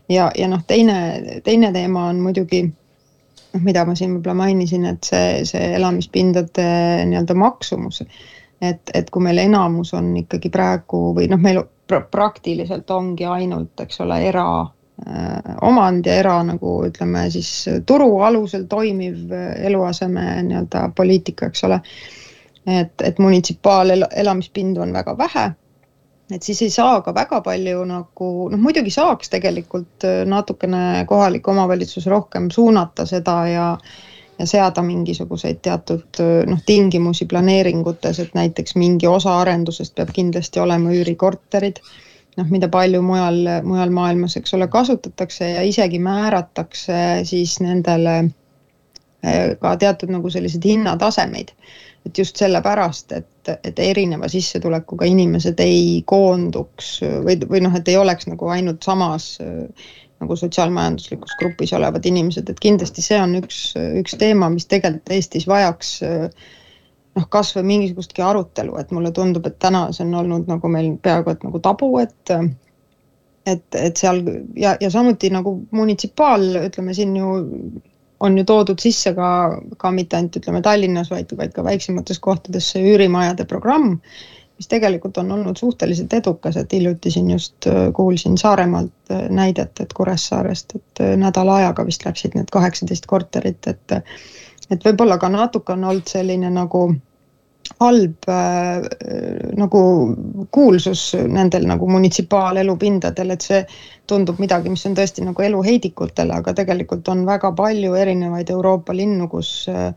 [0.09, 5.07] ja, ja noh, teine, teine teema on muidugi noh, mida ma siin võib-olla mainisin, et
[5.07, 6.67] see, see elamispindade
[7.09, 8.03] nii-öelda maksumus.
[8.61, 13.79] et, et kui meil enamus on ikkagi praegu või noh, meil pra praktiliselt ongi ainult,
[13.81, 17.51] eks ole, era äh, omand ja era nagu ütleme siis
[17.87, 21.79] turu alusel toimiv eluaseme nii-öelda poliitika, eks ole.
[22.69, 25.49] Et, et munitsipaalelamispindu on väga vähe
[26.35, 31.47] et siis ei saa ka väga palju nagu noh, muidugi saaks tegelikult äh, natukene kohalik
[31.47, 33.67] omavalitsus rohkem suunata seda ja
[34.39, 40.61] ja seada mingisuguseid teatud äh, noh, tingimusi planeeringutes, et näiteks mingi osa arendusest peab kindlasti
[40.63, 41.81] olema üürikorterid.
[42.37, 48.15] noh, mida palju mujal, mujal maailmas, eks ole, kasutatakse ja isegi määratakse siis nendele
[49.25, 51.51] äh, ka teatud nagu selliseid hinnatasemeid
[52.07, 57.97] et just sellepärast, et, et erineva sissetulekuga inimesed ei koonduks või, või noh, et ei
[57.99, 59.33] oleks nagu ainult samas
[60.19, 63.59] nagu sotsiaalmajanduslikus grupis olevad inimesed, et kindlasti see on üks,
[64.01, 69.87] üks teema, mis tegelikult Eestis vajaks noh, kasvõi mingisugustki arutelu, et mulle tundub, et täna
[69.95, 72.35] see on olnud nagu meil peaaegu et nagu tabu, et
[73.47, 74.19] et, et seal
[74.59, 77.31] ja, ja samuti nagu munitsipaal, ütleme siin ju
[78.19, 79.29] on ju toodud sisse ka,
[79.77, 83.95] ka mitte ainult ütleme Tallinnas, vaid, vaid ka väiksemates kohtades see üürimajade programm,
[84.59, 89.79] mis tegelikult on olnud suhteliselt edukas, et hiljuti siin just äh, kuulsin Saaremaalt äh, näidet,
[89.79, 93.99] et Kuressaarest, et äh, nädala ajaga vist läksid need kaheksateist korterit, et
[94.69, 96.83] et võib-olla ka natuke on olnud selline nagu
[97.79, 98.85] halb äh,
[99.59, 99.81] nagu
[100.51, 103.61] kuulsus nendel nagu munitsipaalelupindadel, et see
[104.09, 109.29] tundub midagi, mis on tõesti nagu eluheidikutele, aga tegelikult on väga palju erinevaid Euroopa linnu,
[109.31, 109.93] kus äh,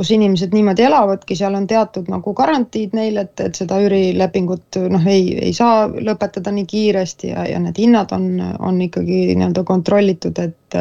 [0.00, 5.08] kus inimesed niimoodi elavadki, seal on teatud nagu garantiid neil, et, et seda üürilepingut noh,
[5.10, 10.38] ei, ei saa lõpetada nii kiiresti ja, ja need hinnad on, on ikkagi nii-öelda kontrollitud,
[10.40, 10.78] et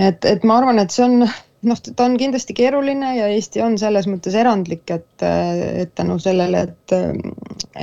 [0.00, 1.24] et, et ma arvan, et see on
[1.68, 6.62] noh, ta on kindlasti keeruline ja Eesti on selles mõttes erandlik, et, et tänu sellele,
[6.68, 6.94] et,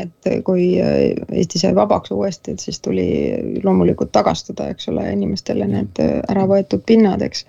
[0.02, 3.08] et kui Eesti sai vabaks uuesti, et siis tuli
[3.63, 7.46] loomulikult tagastada, eks ole, inimestele need ära võetud pinnad, eks.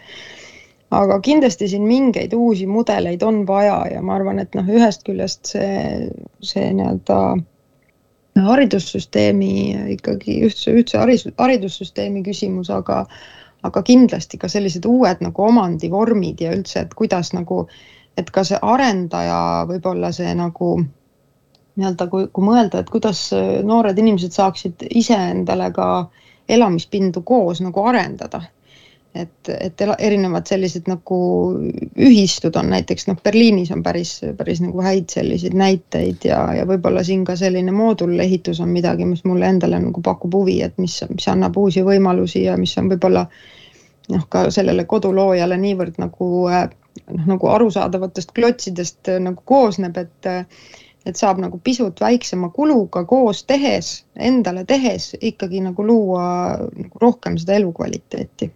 [0.95, 5.55] aga kindlasti siin mingeid uusi mudeleid on vaja ja ma arvan, et noh, ühest küljest
[5.55, 6.11] see,
[6.45, 7.23] see nii-öelda
[8.39, 9.53] haridussüsteemi
[9.97, 13.07] ikkagi ühtse, ühtse haridus, haridussüsteemi küsimus, aga
[13.63, 17.67] aga kindlasti ka sellised uued nagu omandivormid ja üldse, et kuidas nagu,
[18.17, 19.41] et ka see arendaja
[19.71, 20.77] võib-olla see nagu
[21.79, 23.29] nii-öelda, kui, kui mõelda, et kuidas
[23.65, 25.89] noored inimesed saaksid iseendale ka
[26.49, 28.43] elamispindu koos nagu arendada
[29.15, 31.19] et, et erinevad sellised nagu
[31.97, 37.05] ühistud on näiteks noh, Berliinis on päris, päris nagu häid selliseid näiteid ja, ja võib-olla
[37.07, 41.29] siin ka selline moodulehitus on midagi, mis mulle endale nagu pakub huvi, et mis, mis
[41.33, 43.25] annab uusi võimalusi ja mis on võib-olla
[44.13, 50.35] noh, ka sellele koduloojale niivõrd nagu noh, nagu arusaadavatest klotsidest nagu koosneb, et
[51.07, 56.25] et saab nagu pisut väiksema kuluga koos tehes, endale tehes ikkagi nagu luua
[56.59, 58.51] nagu rohkem seda elukvaliteeti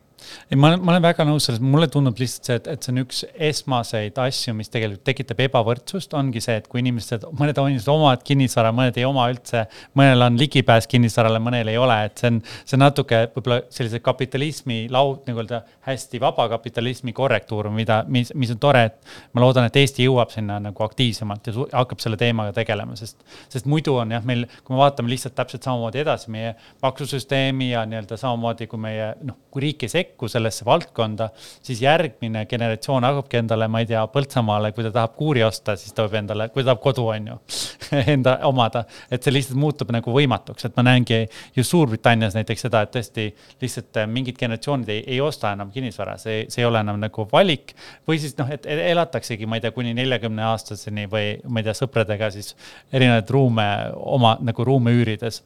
[0.51, 2.93] ei, ma olen, ma olen väga nõus selles, mulle tundub lihtsalt see, et, et see
[2.95, 7.91] on üks esmaseid asju, mis tegelikult tekitab ebavõrdsust, ongi see, et kui inimesed, mõned inimesed
[7.93, 9.65] omavad kinnisvara, mõned ei oma üldse,
[9.99, 14.03] mõnel on ligipääs kinnisvarale, mõnel ei ole, et see on, see on natuke võib-olla sellise
[14.05, 19.45] kapitalismi laud, nagu öelda, hästi vaba kapitalismi korrektuur, mida, mis, mis on tore, et ma
[19.45, 23.97] loodan, et Eesti jõuab sinna nagu aktiivsemalt ja hakkab selle teemaga tegelema, sest, sest muidu
[23.99, 28.69] on jah, meil, kui me vaatame lihtsalt täpselt samamoodi edasi meie maksusüsteemi ja nii-öelda samamoodi,
[28.71, 31.29] kui meie noh, kui riik ei sekku sellesse valdkonda,
[31.63, 35.95] siis järgmine generatsioon hakkabki endale, ma ei tea, Põltsamaale, kui ta tahab kuuri osta, siis
[35.97, 37.37] ta võib endale, kui ta tahab kodu, on ju
[38.15, 38.85] enda omada.
[39.11, 41.23] et see lihtsalt muutub nagu võimatuks, et ma näengi
[41.57, 43.29] ju Suurbritannias näiteks seda, et tõesti
[43.63, 47.27] lihtsalt äh, mingid generatsioonid ei, ei osta enam kinnisvara, see, see ei ole enam nagu
[47.33, 47.75] valik.
[48.09, 51.77] või siis noh, et elataksegi, ma ei tea, kuni neljakümne aastaseni või ma ei tea,
[51.79, 52.55] sõpradega siis
[52.93, 55.43] erinevaid ruume oma nagu ruume üürides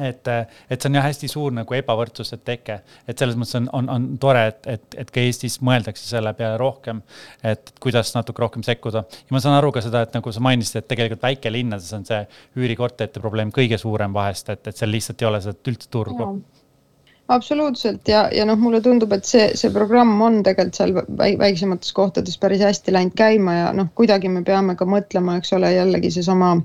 [0.00, 0.28] et,
[0.70, 4.06] et see on jah hästi suur nagu ebavõrdsuse teke, et selles mõttes on, on, on
[4.22, 7.02] tore, et, et, et ka Eestis mõeldakse selle peale rohkem,
[7.46, 9.04] et kuidas natuke rohkem sekkuda.
[9.04, 12.22] ja ma saan aru ka seda, et nagu sa mainisid, et tegelikult väikelinnades on see
[12.58, 16.32] üürikorterite probleem kõige suurem vahest, et, et seal lihtsalt ei ole seda üldse turgu.
[17.30, 18.08] Absoluutselt.
[18.10, 20.96] Ja, ja noh, mulle tundub, et see, see programm on tegelikult seal
[21.38, 25.70] väiksemates kohtades päris hästi läinud käima ja noh, kuidagi me peame ka mõtlema, eks ole,
[25.76, 26.64] jällegi seesama äh,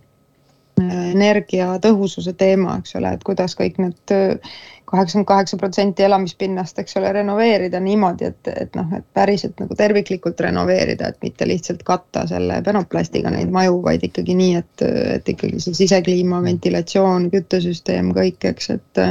[0.81, 7.11] energiatõhususe teema, eks ole, et kuidas kõik need äh, kaheksakümmend kaheksa protsenti elamispinnast, eks ole,
[7.15, 12.61] renoveerida niimoodi, et, et noh, et päriselt nagu terviklikult renoveerida, et mitte lihtsalt katta selle
[12.65, 14.85] penoplastiga neid maju, vaid ikkagi nii, et,
[15.17, 19.05] et ikkagi see sisekliima, ventilatsioon, küttesüsteem, kõik, eks, et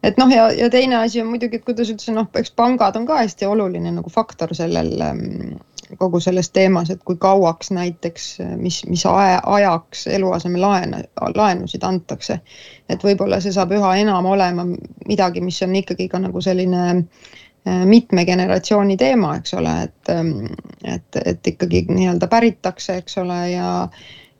[0.00, 3.04] et noh, ja, ja teine asi on muidugi, et kuidas üldse noh, eks pangad on
[3.08, 5.58] ka hästi oluline nagu faktor sellel ähm,
[5.98, 8.26] kogu selles teemas, et kui kauaks näiteks,
[8.56, 11.02] mis, mis aja, ajaks eluasemelaene,
[11.34, 12.40] laenusid antakse.
[12.88, 14.66] et võib-olla see saab üha enam olema
[15.08, 20.46] midagi, mis on ikkagi ka nagu selline äh, mitme generatsiooni teema, eks ole, et, ähm,
[20.84, 23.88] et, et ikkagi nii-öelda päritakse, eks ole, ja,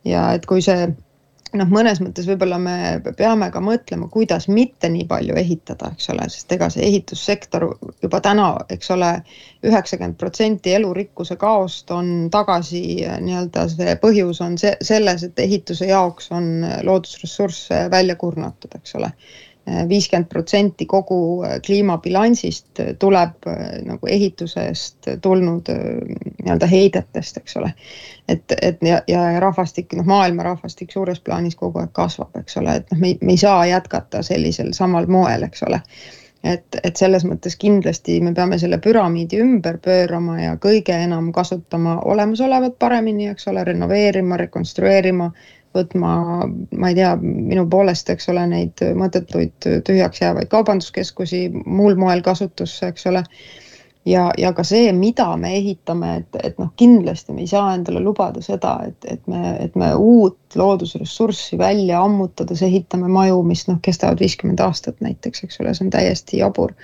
[0.05, 0.89] ja et kui see
[1.59, 2.77] noh, mõnes mõttes võib-olla me
[3.19, 7.67] peame ka mõtlema, kuidas mitte nii palju ehitada, eks ole, sest ega see ehitussektor
[8.03, 9.11] juba täna, eks ole,
[9.67, 12.83] üheksakümmend protsenti elurikkuse kaost on tagasi
[13.27, 16.51] nii-öelda see põhjus on see selles, et ehituse jaoks on
[16.87, 19.13] loodusressursse välja kurnatud, eks ole
[19.89, 25.83] viiskümmend protsenti kogu äh, kliimabilansist tuleb äh, nagu ehitusest tulnud äh,
[26.43, 27.73] nii-öelda heidetest, eks ole.
[28.29, 32.81] et, et ja, ja rahvastik, noh, maailma rahvastik suures plaanis kogu aeg kasvab, eks ole,
[32.81, 35.83] et noh, me, me ei saa jätkata sellisel samal moel, eks ole
[36.45, 41.99] et, et selles mõttes kindlasti me peame selle püramiidi ümber pöörama ja kõige enam kasutama
[42.09, 45.31] olemasolevat paremini, eks ole, renoveerima, rekonstrueerima
[45.77, 46.13] võtma,
[46.49, 52.91] ma ei tea, minu poolest, eks ole, neid mõttetuid tühjaks jäävaid kaubanduskeskusi muul moel kasutusse,
[52.91, 53.23] eks ole.
[54.09, 58.03] ja, ja ka see, mida me ehitame, et, et noh, kindlasti me ei saa endale
[58.03, 63.79] lubada seda, et, et me, et me uut loodusressurssi välja ammutades ehitame maju, mis noh,
[63.83, 66.75] kestavad viiskümmend aastat näiteks, eks ole, see on täiesti jabur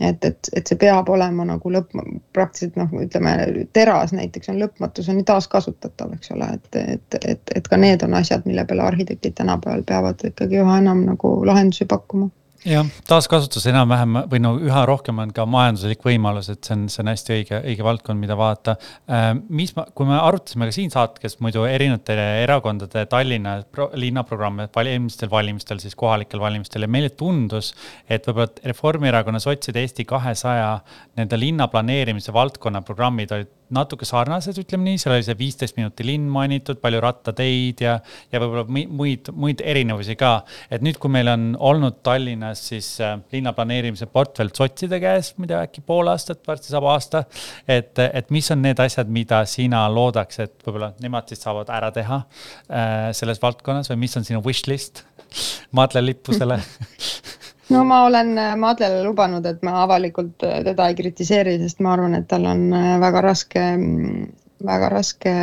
[0.00, 1.94] et, et, et see peab olema nagu lõpp,
[2.36, 3.34] praktiliselt noh, ütleme
[3.76, 8.46] teras näiteks on lõpmatuseni taaskasutatav, eks ole, et, et, et, et ka need on asjad,
[8.46, 12.30] mille peale arhitektid tänapäeval peavad ikkagi üha enam nagu lahendusi pakkuma
[12.66, 17.02] jah, taaskasutus enam-vähem või no üha rohkem on ka majanduslik võimalus, et see on, see
[17.04, 18.74] on hästi õige, õige valdkond, mida vaadata.
[19.10, 24.68] Äh, mis ma, kui me arutasime ka siin saatkes muidu erinevate erakondade Tallinna pro, linnaprogramme
[24.74, 27.74] valimistel, valimistel siis kohalikel valimistel ja meile tundus,
[28.08, 30.72] et võib-olla Reformierakonna, sotside, Eesti kahesaja
[31.18, 36.06] nende linna planeerimise valdkonna programmid olid natuke sarnased, ütleme nii, seal oli see viisteist minuti
[36.06, 37.96] linn mainitud, palju rattateid ja,
[38.32, 40.32] ja võib-olla muid, muid erinevusi ka.
[40.70, 45.46] et nüüd, kui meil on olnud Tallinnas siis äh, linna planeerimise portfell sotside käes, ma
[45.46, 47.24] ei tea, äkki pool aastat, varsti saab aasta.
[47.68, 51.92] et, et mis on need asjad, mida sina loodaks, et võib-olla nemad siis saavad ära
[51.94, 55.04] teha äh, selles valdkonnas või mis on sinu wish list
[55.76, 56.60] maadlelippusele
[57.70, 61.94] no ma olen äh, Madlele lubanud, et ma avalikult äh, teda ei kritiseeri, sest ma
[61.94, 64.26] arvan, et tal on äh, väga raske, mm,
[64.66, 65.34] väga raske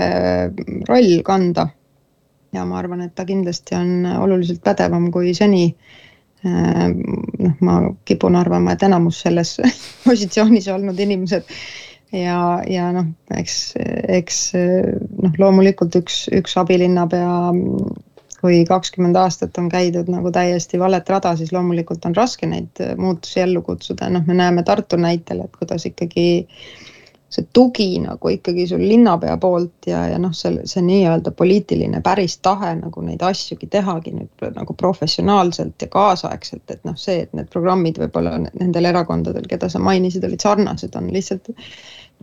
[0.90, 1.70] roll kanda.
[2.56, 5.76] ja ma arvan, et ta kindlasti on oluliselt pädevam kui seni.
[6.46, 9.56] noh, ma kipun arvama, et enamus selles
[10.06, 11.48] positsioonis olnud inimesed
[12.14, 13.56] ja, ja noh, eks,
[14.14, 17.32] eks noh, loomulikult üks, üks abilinnapea
[18.45, 22.93] kui kakskümmend aastat on käidud nagu täiesti valet rada, siis loomulikult on raske neid äh,
[22.97, 26.27] muutusi ellu kutsuda, noh, me näeme Tartu näitel, et kuidas ikkagi
[27.36, 32.38] see tugi nagu ikkagi sul linnapea poolt ja, ja noh, see, see nii-öelda poliitiline päris
[32.45, 37.49] tahe nagu neid asjugi tehagi nüüd nagu professionaalselt ja kaasaegselt, et noh, see, et need
[37.51, 41.49] programmid võib-olla nendel erakondadel, keda sa mainisid, olid sarnased, on lihtsalt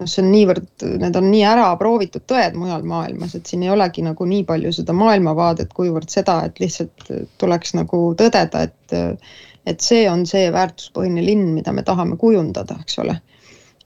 [0.01, 0.69] noh, see on niivõrd,
[1.03, 4.73] need on nii ära proovitud tõed mujal maailmas, et siin ei olegi nagu nii palju
[4.77, 7.11] seda maailmavaadet, kuivõrd seda, et lihtsalt
[7.43, 9.19] tuleks nagu tõdeda, et
[9.67, 13.15] et see on see väärtuspõhine linn, mida me tahame kujundada, eks ole.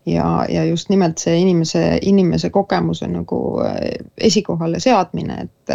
[0.06, 3.40] ja, ja just nimelt see inimese, inimese kogemuse nagu
[4.16, 5.74] esikohale seadmine, et,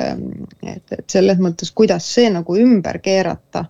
[0.64, 3.66] et, et selles mõttes, kuidas see nagu ümber keerata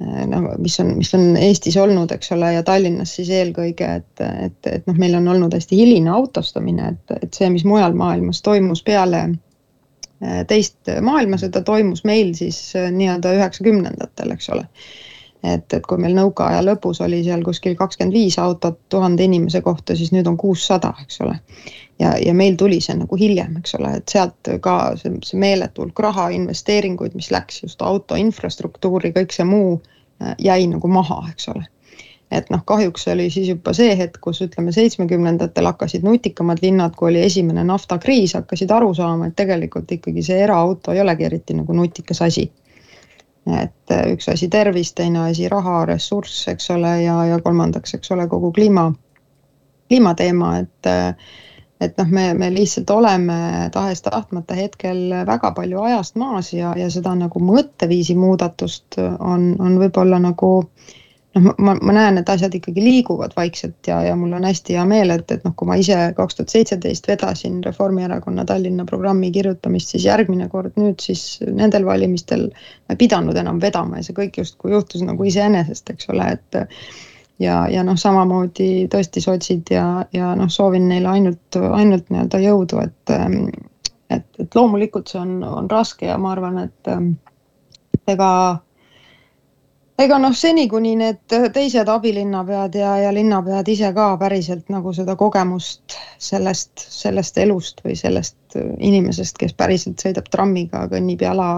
[0.00, 4.58] noh, mis on, mis on Eestis olnud, eks ole, ja Tallinnas siis eelkõige, et, et,
[4.66, 8.82] et noh, meil on olnud hästi hiline autostumine, et, et see, mis mujal maailmas toimus
[8.86, 14.66] peale äh, teist maailmasõda, toimus meil siis äh, nii-öelda üheksakümnendatel, eks ole.
[15.44, 19.96] Et, et kui meil nõukaaja lõpus oli seal kuskil kakskümmend viis autot tuhande inimese kohta,
[19.96, 21.38] siis nüüd on kuussada, eks ole
[21.98, 25.84] ja, ja meil tuli see nagu hiljem, eks ole, et sealt ka see, see meeletu
[25.84, 31.22] hulk raha, investeeringuid, mis läks just auto infrastruktuuri, kõik see muu äh, jäi nagu maha,
[31.32, 31.66] eks ole.
[32.34, 37.12] et noh, kahjuks oli siis juba see hetk, kus ütleme, seitsmekümnendatel hakkasid nutikamad linnad, kui
[37.12, 41.76] oli esimene naftakriis, hakkasid aru saama, et tegelikult ikkagi see eraauto ei olegi eriti nagu
[41.76, 42.48] nutikas asi
[43.46, 48.12] et äh, üks asi tervis, teine asi raha, ressurss, eks ole, ja, ja kolmandaks, eks
[48.14, 48.90] ole, kogu kliima,
[49.88, 50.92] kliimateema, et
[51.84, 53.34] et noh, me, me lihtsalt oleme
[53.74, 60.20] tahes-tahtmata hetkel väga palju ajast maas ja, ja seda nagu mõtteviisi muudatust on, on võib-olla
[60.22, 60.94] nagu äh,
[61.34, 64.84] noh, ma, ma näen, et asjad ikkagi liiguvad vaikselt ja, ja mul on hästi hea
[64.88, 69.94] meel, et, et noh, kui ma ise kaks tuhat seitseteist vedasin Reformierakonna Tallinna programmi kirjutamist,
[69.94, 74.38] siis järgmine kord nüüd siis nendel valimistel ma ei pidanud enam vedama ja see kõik
[74.42, 76.60] justkui juhtus nagu iseenesest, eks ole, et
[77.42, 82.84] ja, ja noh, samamoodi tõesti sotsid ja, ja noh, soovin neile ainult, ainult nii-öelda jõudu,
[82.84, 83.16] et
[84.14, 86.92] et, et loomulikult see on, on raske ja ma arvan, et
[88.10, 88.28] ega
[90.00, 95.16] ega noh, seni kuni need teised abilinnapead ja, ja linnapead ise ka päriselt nagu seda
[95.20, 101.48] kogemust sellest, sellest elust või sellest inimesest, kes päriselt sõidab trammiga, kõnnib jala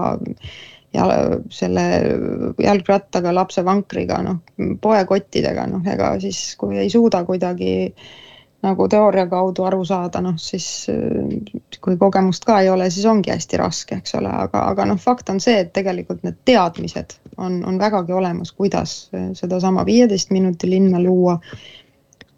[0.95, 1.07] ja
[1.53, 1.83] selle
[2.63, 4.39] jalgrattaga, lapsevankriga, noh,
[4.81, 8.07] poekottidega, noh, ega siis, kui ei suuda kuidagi äh,
[8.67, 10.67] nagu teooria kaudu aru saada, noh siis
[11.81, 15.31] kui kogemust ka ei ole, siis ongi hästi raske, eks ole, aga, aga noh, fakt
[15.33, 21.01] on see, et tegelikult need teadmised on, on vägagi olemas, kuidas sedasama viieteist minuti linna
[21.01, 21.39] luua.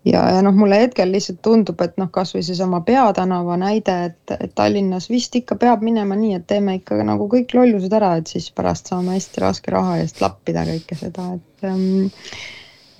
[0.05, 4.53] ja, ja noh, mulle hetkel lihtsalt tundub, et noh, kasvõi seesama Peatänava näide, et, et
[4.55, 8.49] Tallinnas vist ikka peab minema nii, et teeme ikka nagu kõik lollused ära, et siis
[8.55, 12.07] pärast saame hästi raske raha eest lappida kõike seda, et ähm,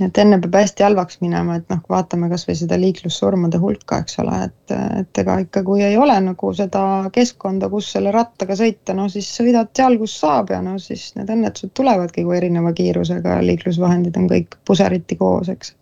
[0.05, 4.37] et enne peab hästi halvaks minema, et noh, vaatame kasvõi seda liiklussurmade hulka, eks ole,
[4.47, 6.83] et, et ega ikka, kui ei ole nagu seda
[7.15, 11.31] keskkonda, kus selle rattaga sõita, no siis sõidad seal, kus saab ja no siis need
[11.35, 15.75] õnnetused tulevadki, kui erineva kiirusega liiklusvahendid on kõik puseriti koos, eks.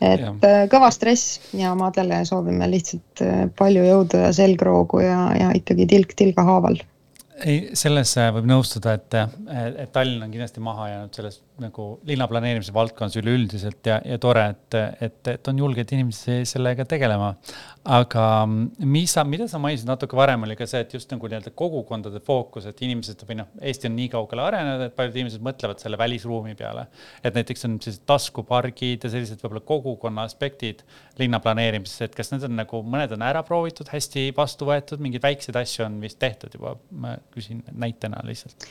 [0.00, 0.32] et ja.
[0.48, 5.88] Äh, kõva stress ja Madele soovime lihtsalt äh, palju jõudu ja selgroogu ja, ja ikkagi
[5.90, 6.80] tilk tilga haaval
[7.42, 9.16] ei, selles äh, võib nõustuda, et,
[9.82, 14.76] et Tallinn on kindlasti maha jäänud selles nagu linnaplaneerimise valdkonnas üleüldiselt ja, ja tore, et,
[15.06, 17.34] et, et on julgeid inimesi sellega tegelema.
[17.84, 21.52] aga mis sa, mida sa mainisid natuke varem, oli ka see, et just nagu nii-öelda
[21.54, 25.82] kogukondade fookus, et inimesed või noh, Eesti on nii kaugele arenenud, et paljud inimesed mõtlevad
[25.82, 26.86] selle välisruumi peale.
[27.22, 30.82] et näiteks on sellised taskupargid ja sellised võib-olla kogukonna aspektid
[31.20, 35.22] linna planeerimises, et kas need on nagu, mõned on ära proovitud, hästi vastu võetud, mingeid
[35.22, 38.66] väikseid asju on vist tehtud juba, ma küsin näitena lihtsalt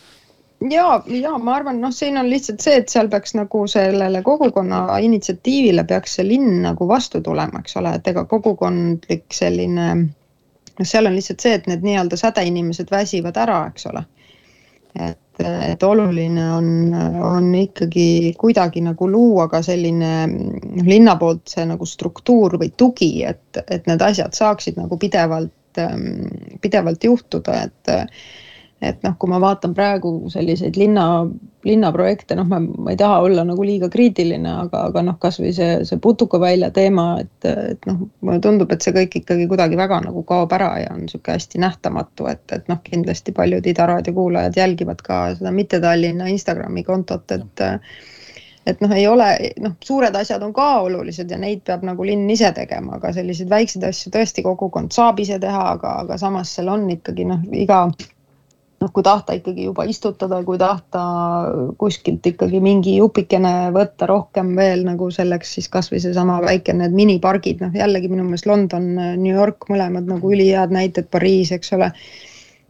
[0.69, 4.99] ja, ja ma arvan, noh, siin on lihtsalt see, et seal peaks nagu sellele kogukonna
[5.03, 11.09] initsiatiivile peaks see linn nagu vastu tulema, eks ole, et ega kogukondlik selline, noh, seal
[11.09, 14.05] on lihtsalt see, et need nii-öelda sädeinimesed väsivad ära, eks ole.
[14.93, 16.67] et, et oluline on,
[17.25, 23.15] on ikkagi kuidagi nagu luua ka selline noh, linna poolt see nagu struktuur või tugi,
[23.25, 25.81] et, et need asjad saaksid nagu pidevalt,
[26.61, 27.95] pidevalt juhtuda, et
[28.83, 31.05] et noh, kui ma vaatan praegu selliseid linna,
[31.67, 35.69] linnaprojekte, noh, ma, ma ei taha olla nagu liiga kriitiline, aga, aga noh, kasvõi see,
[35.87, 40.25] see putukavälja teema, et, et noh, mulle tundub, et see kõik ikkagi kuidagi väga nagu
[40.27, 44.59] kaob ära ja on niisugune hästi nähtamatu, et, et noh, kindlasti paljud Ida raadio kuulajad
[44.59, 47.67] jälgivad ka seda mitte Tallinna Instagrami kontot, et
[48.65, 49.27] et noh, ei ole,
[49.63, 53.51] noh, suured asjad on ka olulised ja neid peab nagu linn ise tegema, aga selliseid
[53.51, 57.85] väikseid asju tõesti kogukond saab ise teha, aga, aga samas seal on ikkagi noh, iga
[58.83, 61.03] noh, kui tahta ikkagi juba istutada, kui tahta
[61.79, 67.63] kuskilt ikkagi mingi jupikene võtta rohkem veel nagu selleks, siis kasvõi seesama väike need minipargid,
[67.63, 71.91] noh jällegi minu meelest London, New York, mõlemad nagu ülihead näited, Pariis, eks ole.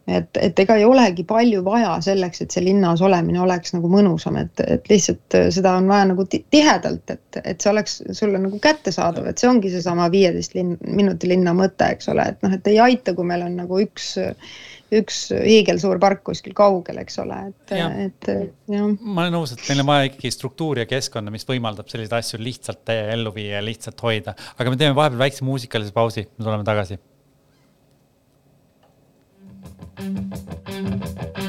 [0.03, 4.35] et, et ega ei olegi palju vaja selleks, et see linnas olemine oleks nagu mõnusam,
[4.41, 9.29] et, et lihtsalt seda on vaja nagu tihedalt, et, et see oleks sulle nagu kättesaadav,
[9.31, 12.81] et see ongi seesama viieteist linn, minuti linna mõte, eks ole, et noh, et ei
[12.83, 14.11] aita, kui meil on nagu üks
[14.99, 17.75] üks hiigelsuur park kuskil kaugel, eks ole, et,
[18.07, 18.31] et
[18.71, 18.89] jah.
[19.01, 22.41] ma olen nõus, et meil on vaja ikkagi struktuuri ja keskkonda, mis võimaldab selliseid asju
[22.43, 26.67] lihtsalt ellu viia ja lihtsalt hoida, aga me teeme vahepeal väikse muusikalise pausi, me tuleme
[26.67, 26.99] tagasi.
[29.95, 31.42] thank you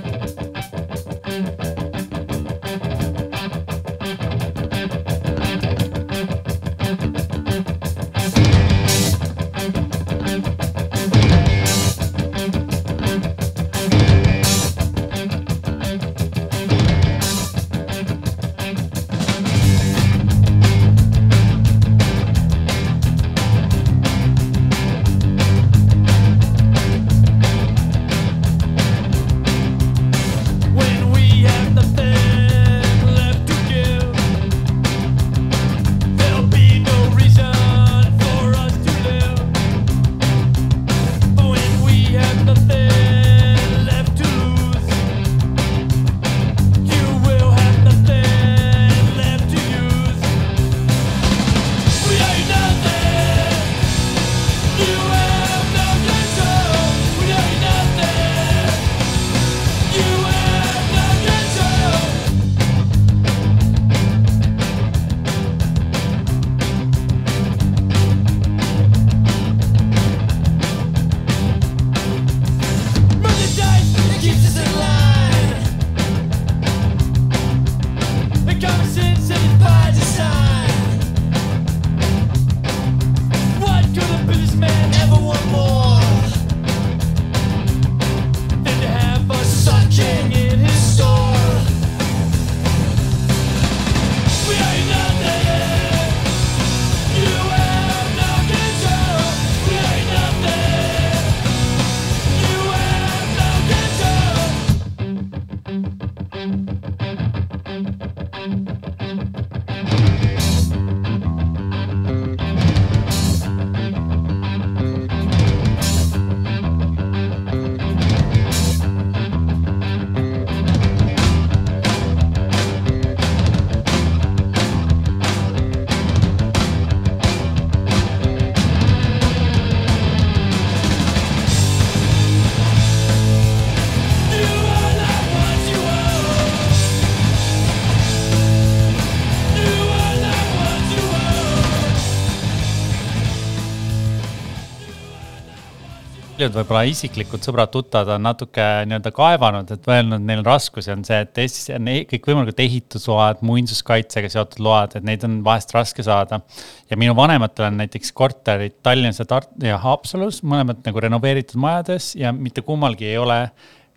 [146.44, 151.22] paljud võib-olla isiklikud sõbrad-tuttavad on natuke nii-öelda kaevanud, et öelnud, neil on raskusi, on see,
[151.24, 156.42] et Eestis on e-, kõikvõimalikud ehitusload, muinsuskaitsega seotud load, et neid on vahest raske saada.
[156.90, 162.12] ja minu vanematel on näiteks korterid Tallinnas ja Tart- ja Haapsalus, mõlemad nagu renoveeritud majades
[162.14, 163.38] ja mitte kummalgi ei ole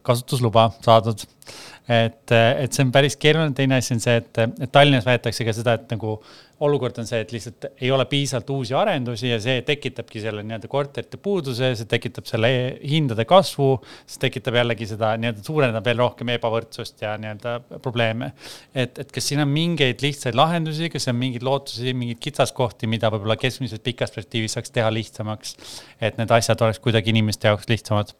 [0.07, 1.27] kasutusluba saadud.
[1.87, 5.53] Et, et see on päris keeruline, teine asi on see, et, et Tallinnas väidetakse ka
[5.55, 6.17] seda, et nagu
[6.65, 10.69] olukord on see, et lihtsalt ei ole piisavalt uusi arendusi ja see tekitabki selle nii-öelda
[10.71, 12.49] korterite puuduse, see tekitab selle
[12.81, 13.69] hindade kasvu,
[14.09, 18.31] see tekitab jällegi seda nii-öelda, suurendab veel rohkem ebavõrdsust ja nii-öelda probleeme.
[18.73, 23.13] et, et kas siin on mingeid lihtsaid lahendusi, kas on mingeid lootusi, mingeid kitsaskohti, mida
[23.13, 25.57] võib-olla keskmises pikas perspektiivis saaks teha lihtsamaks,
[26.01, 28.17] et need asjad oleks kuidagi inimeste jaoks lihtsamad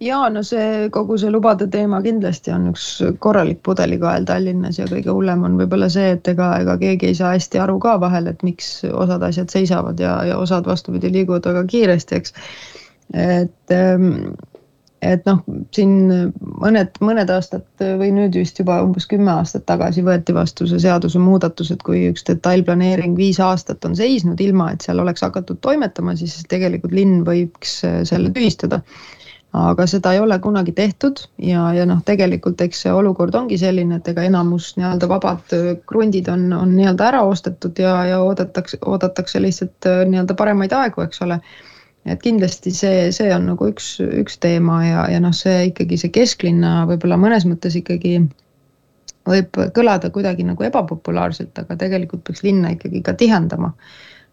[0.00, 2.88] ja no see kogu see lubade teema kindlasti on üks
[3.22, 7.32] korralik pudelikael Tallinnas ja kõige hullem on võib-olla see, et ega, ega keegi ei saa
[7.36, 11.64] hästi aru ka vahel, et miks osad asjad seisavad ja, ja osad vastupidi liiguvad väga
[11.72, 12.36] kiiresti, eks.
[13.14, 14.12] et, ähm,
[15.00, 15.40] et noh,
[15.72, 15.96] siin
[16.60, 21.72] mõned, mõned aastad või nüüd vist juba umbes kümme aastat tagasi võeti vastu see seadusemuudatus,
[21.72, 26.42] et kui üks detailplaneering viis aastat on seisnud, ilma et seal oleks hakatud toimetama, siis
[26.52, 28.84] tegelikult linn võiks selle tühistada
[29.56, 34.00] aga seda ei ole kunagi tehtud ja, ja noh, tegelikult eks see olukord ongi selline,
[34.00, 35.54] et ega enamus nii-öelda vabad
[35.88, 41.04] krundid on, on nii-öelda ära ostetud ja, ja oodatakse, oodatakse lihtsalt äh, nii-öelda paremaid aegu,
[41.06, 41.40] eks ole.
[42.06, 46.12] et kindlasti see, see on nagu üks, üks teema ja, ja noh, see ikkagi see
[46.14, 48.20] kesklinna võib-olla mõnes mõttes ikkagi
[49.26, 53.72] võib kõlada kuidagi nagu ebapopulaarselt, aga tegelikult peaks linna ikkagi ka tihendama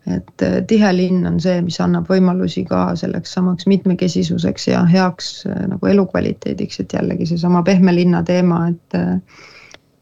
[0.08, 5.32] et äh, tihe linn on see, mis annab võimalusi ka selleks samaks mitmekesisuseks ja heaks
[5.48, 9.18] äh, nagu elukvaliteediks, et jällegi seesama pehme linna teema, et äh,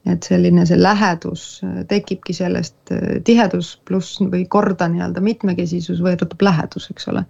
[0.10, 1.41] et selline see lähedus
[1.86, 2.89] tekibki sellest
[3.22, 7.22] tihedus pluss või korda nii-öelda mitmekesisus võrdub lähedus, eks ole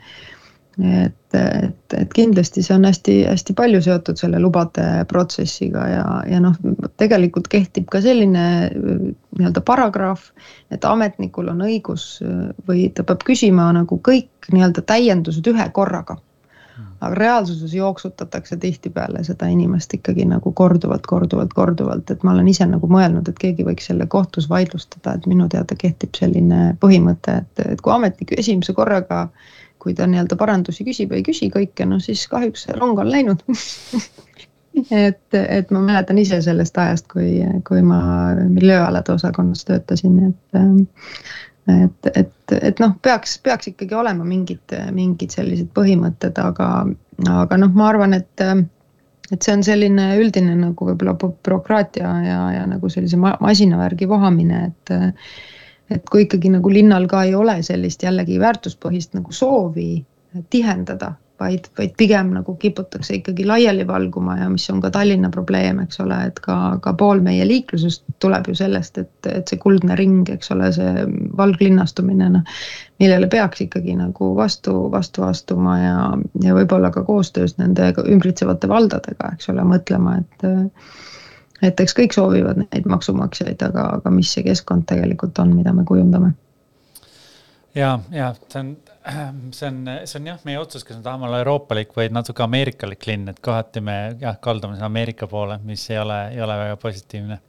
[0.80, 6.56] et, et, et kindlasti see on hästi-hästi palju seotud selle lubade protsessiga ja, ja noh,
[7.02, 10.32] tegelikult kehtib ka selline nii-öelda paragrahv,
[10.72, 12.06] et ametnikul on õigus
[12.68, 16.18] või ta peab küsima nagu kõik nii-öelda täiendused ühe korraga.
[17.02, 22.66] aga reaalsuses jooksutatakse tihtipeale seda inimest ikkagi nagu korduvalt, korduvalt, korduvalt, et ma olen ise
[22.66, 27.66] nagu mõelnud, et keegi võiks selle kohtus vaidlustada, et minu teada kehtib selline põhimõte, et,
[27.74, 29.50] et kui ametnik esimese korraga äh,
[29.82, 33.42] kui ta nii-öelda parandusi küsib, ei küsi kõike, no siis kahjuks see rong on läinud
[35.06, 38.02] et, et ma mäletan ise sellest ajast, kui, kui ma
[38.48, 40.62] miljööalade osakonnas töötasin, et
[41.72, 46.70] et, et, et noh, peaks, peaks ikkagi olema mingid, mingid sellised põhimõtted, aga,
[47.30, 48.46] aga noh, ma arvan, et
[49.32, 54.92] et see on selline üldine nagu võib-olla bürokraatia ja, ja nagu sellise masinavärgi vohamine, et
[55.92, 60.06] et kui ikkagi nagu linnal ka ei ole sellist jällegi väärtuspõhist nagu soovi
[60.50, 61.12] tihendada,
[61.42, 66.00] vaid, vaid pigem nagu kiputakse ikkagi laiali valguma ja mis on ka Tallinna probleem, eks
[66.04, 70.30] ole, et ka, ka pool meie liiklusest tuleb ju sellest, et, et see kuldne ring,
[70.30, 71.06] eks ole, see
[71.38, 72.58] valglinnastumine, noh,
[73.02, 75.96] millele peaks ikkagi nagu vastu, vastu astuma ja,
[76.46, 80.48] ja võib-olla ka koostöös nende ümbritsevate valdadega, eks ole, mõtlema, et
[81.62, 85.86] et eks kõik soovivad neid maksumaksjaid, aga, aga mis see keskkond tegelikult on, mida me
[85.88, 86.34] kujundame?
[87.76, 88.72] Ja, ja see on,
[89.56, 93.06] see on, see on jah, meie otsus, kas me tahame olla euroopalik või natuke ameerikalik
[93.10, 96.80] linn, et kohati me jah, kaldume sinna Ameerika poole, mis ei ole, ei ole väga
[96.82, 97.40] positiivne.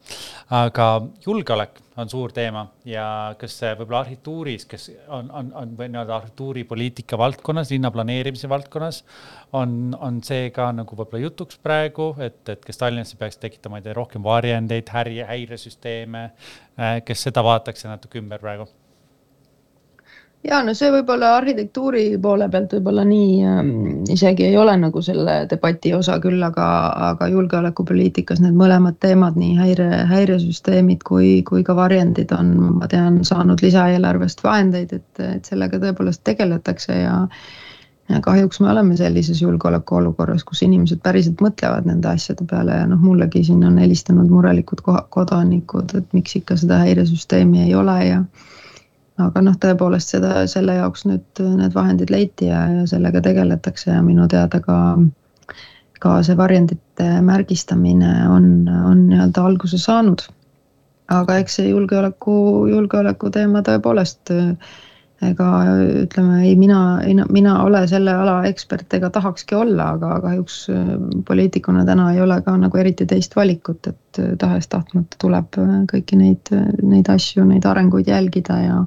[0.58, 0.88] aga
[1.26, 3.04] julgeolek on suur teema ja
[3.38, 9.02] kas võib-olla arhitektuuris, kes on, on, on või nii-öelda arhitektuuripoliitika valdkonnas, linna planeerimise valdkonnas,
[9.58, 13.82] on, on see ka nagu võib-olla jutuks praegu, et, et kas Tallinnasse peaks tekitama, ma
[13.82, 16.24] ei tea, rohkem varjendeid, häri, häiresüsteeme,
[16.78, 18.70] äh, kes seda vaadatakse natuke ümber praegu
[20.48, 23.60] ja no see võib-olla arhitektuuri poole pealt võib-olla nii äh,
[24.14, 26.66] isegi ei ole nagu selle debati osa küll, aga,
[27.12, 33.22] aga julgeolekupoliitikas need mõlemad teemad, nii häire, häiresüsteemid kui, kui ka varjendid on, ma tean,
[33.26, 37.18] saanud lisaeelarvest vahendeid, et, et sellega tõepoolest tegeletakse ja
[38.10, 43.00] ja kahjuks me oleme sellises julgeolekuolukorras, kus inimesed päriselt mõtlevad nende asjade peale ja noh,
[43.00, 48.18] mullegi siin on helistanud murelikud kodanikud, et miks ikka seda häiresüsteemi ei ole ja
[49.28, 54.02] aga noh, tõepoolest seda, selle jaoks nüüd need vahendid leiti ja, ja sellega tegeletakse ja
[54.04, 54.76] minu teada ka,
[56.02, 60.24] ka see varjendite märgistamine on, on nii-öelda alguse saanud.
[61.12, 62.34] aga eks see julgeoleku,
[62.70, 64.32] julgeoleku teema tõepoolest
[65.22, 65.48] ega
[66.02, 70.56] ütleme, ei mina, ei mina ole selle ala ekspert ega tahakski olla, aga kahjuks
[71.28, 75.60] poliitikuna täna ei ole ka nagu eriti teist valikut, et tahes-tahtmata tuleb
[75.92, 76.52] kõiki neid,
[76.82, 78.80] neid asju, neid arenguid jälgida ja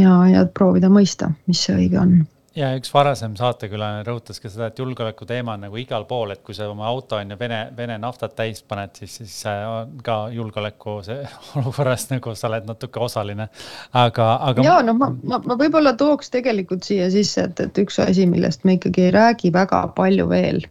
[0.00, 2.20] ja, ja proovida mõista, mis see õige on
[2.56, 6.42] ja üks varasem saatekülaline rõhutas ka seda, et julgeoleku teema on nagu igal pool, et
[6.46, 10.16] kui sa oma auto on ju Vene, Vene naftat täis paned, siis, siis on ka
[10.34, 11.20] julgeoleku see
[11.60, 13.48] olukorras nagu sa oled natuke osaline.
[13.92, 14.66] aga, aga.
[14.66, 18.66] ja no ma, ma, ma võib-olla tooks tegelikult siia sisse, et, et üks asi, millest
[18.66, 20.64] me ikkagi ei räägi väga palju veel.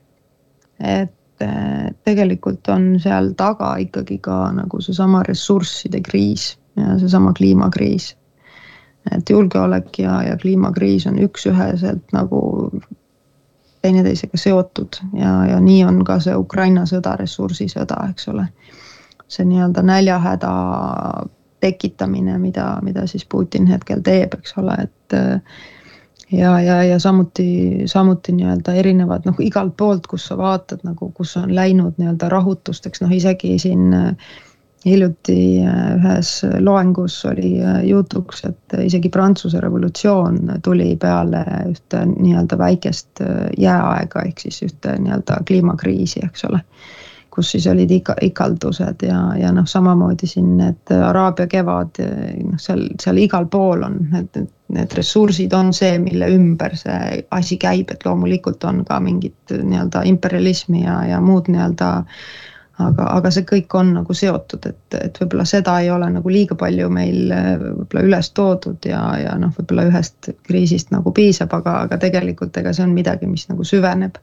[0.80, 1.16] et
[2.04, 8.12] tegelikult on seal taga ikkagi ka nagu seesama ressursside kriis ja seesama kliimakriis
[9.16, 12.42] et julgeolek ja, ja kliimakriis on üks-üheselt nagu
[13.82, 18.48] teineteisega seotud ja, ja nii on ka see Ukraina sõda, ressursisõda, eks ole.
[19.30, 20.52] see nii-öelda näljahäda
[21.62, 25.18] tekitamine, mida, mida siis Putin hetkel teeb, eks ole, et
[26.32, 31.36] ja, ja, ja samuti, samuti nii-öelda erinevad noh, igalt poolt, kus sa vaatad nagu, kus
[31.38, 34.34] on läinud nii-öelda rahutusteks, noh isegi siin äh,
[34.86, 42.58] hiljuti äh, ühes loengus oli äh, jutuks, et isegi Prantsuse revolutsioon tuli peale ühte nii-öelda
[42.58, 46.64] väikest äh, jääaega ehk siis ühte nii-öelda kliimakriisi, eks ole.
[47.30, 52.82] kus siis olid ikka ikaldused ja, ja noh, samamoodi siin need Araabia kevad, noh, seal,
[53.00, 54.40] seal igal pool on need,
[54.74, 60.02] need ressursid on see, mille ümber see asi käib, et loomulikult on ka mingit nii-öelda
[60.10, 62.26] imperialismi ja, ja muud nii-öelda äh,
[62.84, 66.58] aga, aga see kõik on nagu seotud, et, et võib-olla seda ei ole nagu liiga
[66.60, 71.82] palju meil äh, võib-olla üles toodud ja, ja noh, võib-olla ühest kriisist nagu piisab, aga,
[71.88, 74.18] aga tegelikult ega see on midagi, mis nagu süveneb.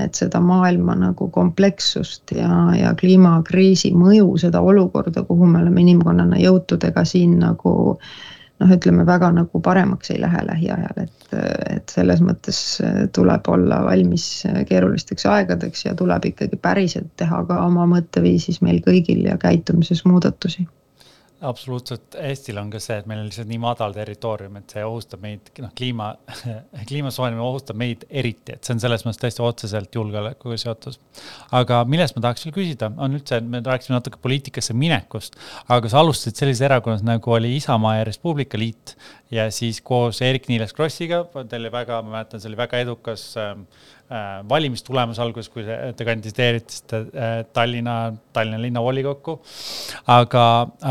[0.00, 6.38] et seda maailma nagu komplekssust ja, ja kliimakriisi mõju, seda olukorda, kuhu me oleme inimkonnana
[6.40, 8.14] jõutud, ega siin nagu äh,
[8.62, 11.26] noh, ütleme väga nagu paremaks ei lähe lähiajal, et,
[11.76, 12.60] et selles mõttes
[13.16, 14.26] tuleb olla valmis
[14.68, 20.66] keerulisteks aegadeks ja tuleb ikkagi päriselt teha ka oma mõtteviisis meil kõigil ja käitumises muudatusi
[21.46, 25.22] absoluutselt, Eestil on ka see, et meil on lihtsalt nii madal territoorium, et see ohustab
[25.24, 26.10] meid, noh, kliima,
[26.88, 30.98] kliima soojenemine ohustab meid eriti, et see on selles mõttes täiesti otseselt julgeolekuga seotud.
[31.58, 35.38] aga millest ma tahaks veel küsida, on üldse, me rääkisime natuke poliitikasse minekust,
[35.72, 38.96] aga sa alustasid sellises erakonnas nagu oli Isamaa ja Res Publica Liit
[39.32, 43.56] ja siis koos Eerik-Niiles Krossiga, teil oli väga, ma mäletan, see oli väga edukas äh,
[44.48, 49.38] valimistulemus alguses, kui te kandideerisite äh, Tallinna, Tallinna linnavolikokku.
[50.12, 50.44] aga,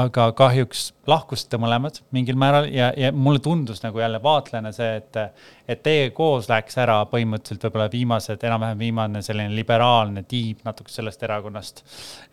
[0.03, 5.19] aga kahjuks lahkusite mõlemad mingil määral ja, ja mulle tundus nagu jälle vaatlejana see, et,
[5.67, 11.23] et teie koos läks ära põhimõtteliselt võib-olla viimased, enam-vähem viimane selline liberaalne tiib natuke sellest
[11.27, 11.83] erakonnast.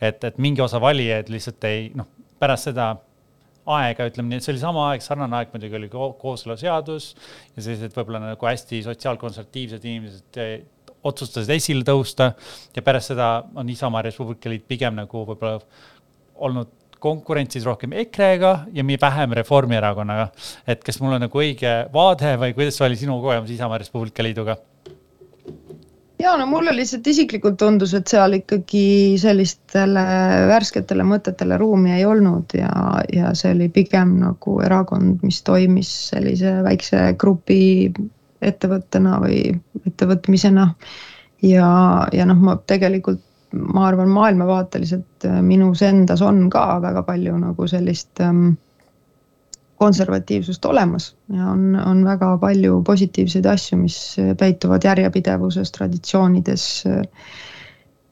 [0.00, 2.08] et, et mingi osa valijaid lihtsalt ei, noh,
[2.38, 2.94] pärast seda
[3.76, 7.12] aega, ütleme nii, et see oli sama aeg, sarnane aeg muidugi oli kooseluseadus
[7.56, 10.40] ja sellised võib-olla nagu hästi sotsiaalkonservatiivsed inimesed
[11.08, 12.32] otsustasid esile tõusta
[12.76, 15.58] ja pärast seda on Isamaa Res Publica Liit pigem nagu võib-olla
[16.38, 20.30] olnud konkurentsis rohkem EKRE-ga ja vähem Reformierakonnaga.
[20.66, 24.22] et kas mul on nagu õige vaade või kuidas oli sinu kogemus Isamaa Res Publica
[24.22, 24.56] Liiduga?
[26.18, 30.04] Ja no mulle lihtsalt isiklikult tundus, et seal ikkagi sellistele
[30.50, 32.70] värsketele mõtetele ruumi ei olnud ja,
[33.14, 37.60] ja see oli pigem nagu erakond, mis toimis sellise väikse grupi
[38.42, 39.40] ettevõttena või
[39.86, 40.68] ettevõtmisena.
[41.42, 41.70] ja,
[42.12, 48.20] ja noh, ma tegelikult ma arvan, maailmavaateliselt minus endas on ka väga palju nagu sellist
[48.20, 48.58] ähm,
[49.78, 53.98] konservatiivsust olemas ja on, on väga palju positiivseid asju, mis
[54.38, 56.64] peituvad järjepidevuses, traditsioonides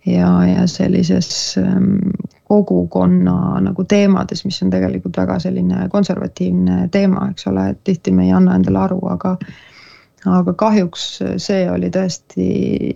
[0.06, 1.98] ja, ja sellises ähm,
[2.46, 8.28] kogukonna nagu teemades, mis on tegelikult väga selline konservatiivne teema, eks ole, et tihti me
[8.28, 9.36] ei anna endale aru, aga
[10.26, 11.04] aga kahjuks
[11.42, 12.46] see oli tõesti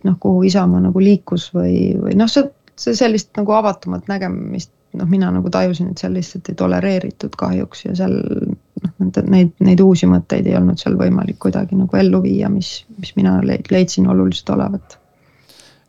[0.07, 2.47] noh, kuhu Isamaa nagu liikus või, või noh, see,
[2.79, 7.85] see sellist nagu avatumat nägemist, noh, mina nagu tajusin, et seal lihtsalt ei tolereeritud kahjuks
[7.87, 8.95] ja seal noh,
[9.31, 13.39] neid, neid uusi mõtteid ei olnud seal võimalik kuidagi nagu ellu viia, mis, mis mina
[13.45, 14.99] leidsin oluliselt olevat.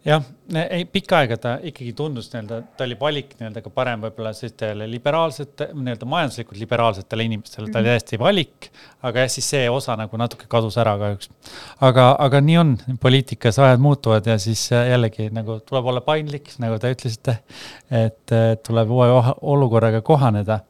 [0.06, 0.24] Jah,
[0.60, 4.88] ei pikka aega ta ikkagi tundus nii-öelda, ta oli valik nii-öelda ka parem võib-olla sellistele
[4.90, 7.92] liberaalsete, nii-öelda majanduslikult liberaalsetele inimestele, ta oli mhm.
[7.92, 8.70] täiesti valik.
[9.02, 11.32] aga jah, siis see osa nagu natuke kadus ära kahjuks.
[11.90, 16.80] aga, aga nii on, poliitikas ajad muutuvad ja siis jällegi nagu tuleb olla paindlik, nagu
[16.82, 17.38] te ütlesite.
[17.92, 18.36] et
[18.68, 19.10] tuleb uue
[19.42, 20.62] olukorraga kohaneda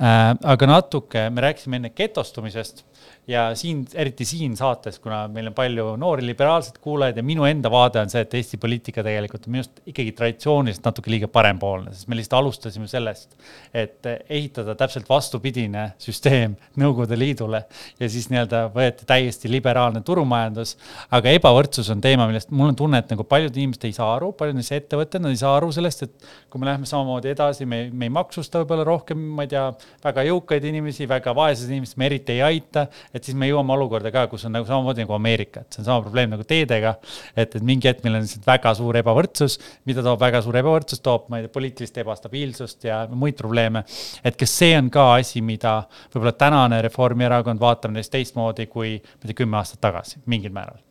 [0.00, 0.34] äh,.
[0.42, 2.84] aga natuke, me rääkisime enne getostumisest
[3.26, 7.70] ja siin, eriti siin saates, kuna meil on palju noori liberaalseid kuulajaid ja minu enda
[7.72, 11.90] vaade on see, et Eesti poliitika tegelikult on minu arust ikkagi traditsiooniliselt natuke liiga parempoolne,
[11.94, 13.34] sest me lihtsalt alustasime sellest,
[13.74, 17.64] et ehitada täpselt vastupidine süsteem Nõukogude Liidule
[17.98, 20.76] ja siis nii-öelda võeti täiesti liberaalne turumajandus.
[21.10, 24.30] aga ebavõrdsus on teema, millest mul on tunne, et nagu paljud inimesed ei saa aru,
[24.38, 27.88] paljud neist ettevõtted, nad ei saa aru sellest, et kui me läheme samamoodi edasi, me,
[27.90, 29.66] me ei maksusta võib-olla rohkem, ma ei tea,
[30.04, 32.86] väga jõukaid inimesi, väga vaeseid inimesi, me eriti ei aita
[33.16, 35.88] et siis me jõuame olukorda ka, kus on nagu samamoodi nagu Ameerika, et see on
[35.88, 36.96] sama probleem nagu teedega.
[37.34, 39.58] et, et mingi hetk meil on lihtsalt väga suur ebavõrdsus,
[39.88, 43.84] mida toob väga suur ebavõrdsus, toob, ma ei tea, poliitilist ebastabiilsust ja muid probleeme.
[44.24, 45.78] et kas see on ka asi, mida
[46.12, 50.82] võib-olla tänane Reformierakond vaatab neist teistmoodi kui, ma ei tea, kümme aastat tagasi mingil määral?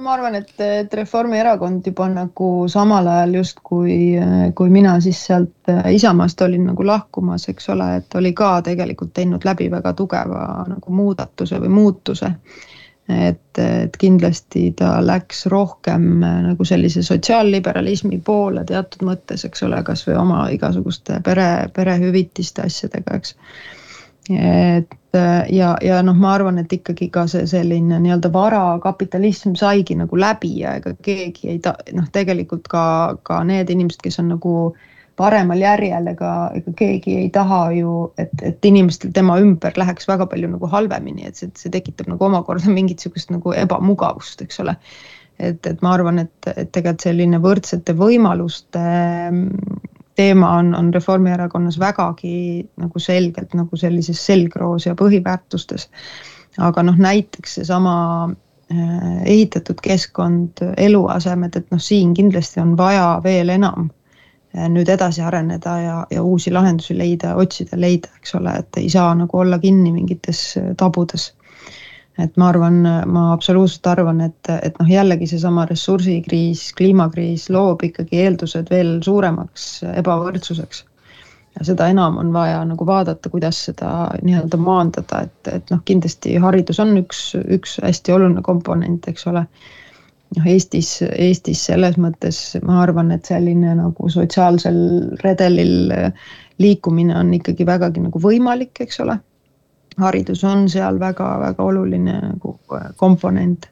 [0.00, 3.98] Ma arvan, et, et Reformierakond juba nagu samal ajal justkui,
[4.54, 9.44] kui mina siis sealt Isamaast olin nagu lahkumas, eks ole, et oli ka tegelikult teinud
[9.48, 12.32] läbi väga tugeva nagu muudatuse või muutuse.
[13.06, 20.16] et, et kindlasti ta läks rohkem nagu sellise sotsiaalliberalismi poole teatud mõttes, eks ole, kasvõi
[20.18, 23.36] oma igasuguste pere, perehüvitiste asjadega, eks
[24.34, 24.96] et
[25.52, 30.52] ja, ja noh, ma arvan, et ikkagi ka see selline nii-öelda varakapitalism saigi nagu läbi
[30.62, 32.84] ja ega keegi ei ta-, noh, tegelikult ka,
[33.26, 34.54] ka need inimesed, kes on nagu
[35.16, 40.28] paremal järjel, ega, ega keegi ei taha ju, et, et inimestel tema ümber läheks väga
[40.28, 44.76] palju nagu halvemini, et see, see tekitab nagu omakorda mingit sihukest nagu ebamugavust, eks ole.
[45.38, 48.84] et, et ma arvan, et, et tegelikult selline võrdsete võimaluste
[50.16, 55.88] teema on, on Reformierakonnas vägagi nagu selgelt nagu sellises selgroos ja põhiväärtustes.
[56.58, 57.96] aga noh, näiteks seesama
[58.72, 63.90] äh, ehitatud keskkond, eluasemed, et noh, siin kindlasti on vaja veel enam
[64.56, 68.88] äh, nüüd edasi areneda ja, ja uusi lahendusi leida, otsida, leida, eks ole, et ei
[68.90, 70.46] saa nagu olla kinni mingites
[70.80, 71.34] tabudes
[72.18, 72.80] et ma arvan,
[73.12, 79.66] ma absoluutselt arvan, et, et noh, jällegi seesama ressursikriis, kliimakriis loob ikkagi eeldused veel suuremaks
[79.92, 80.84] ebavõrdsuseks.
[81.56, 83.90] ja seda enam on vaja nagu vaadata, kuidas seda
[84.22, 89.46] nii-öelda maandada, et, et noh, kindlasti haridus on üks, üks hästi oluline komponent, eks ole.
[90.36, 94.82] noh, Eestis, Eestis selles mõttes ma arvan, et selline nagu sotsiaalsel
[95.24, 95.92] redelil
[96.58, 99.20] liikumine on ikkagi vägagi nagu võimalik, eks ole
[100.00, 102.58] haridus on seal väga-väga oluline nagu
[102.96, 103.70] komponent.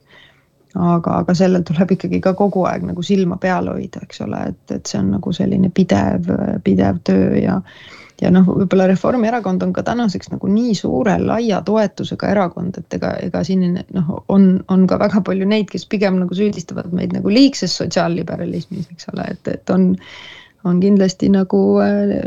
[0.75, 4.63] aga, aga sellel tuleb ikkagi ka kogu aeg nagu silma peal hoida, eks ole, et,
[4.75, 6.27] et see on nagu selline pidev,
[6.65, 7.61] pidev töö ja
[8.23, 13.13] ja noh, võib-olla Reformierakond on ka tänaseks nagu nii suure laia toetusega erakond, et ega,
[13.23, 17.31] ega siin noh, on, on ka väga palju neid, kes pigem nagu süüdistavad meid nagu
[17.31, 19.93] liigses sotsiaalliberalismis, eks ole, et, et on
[20.65, 21.59] on kindlasti nagu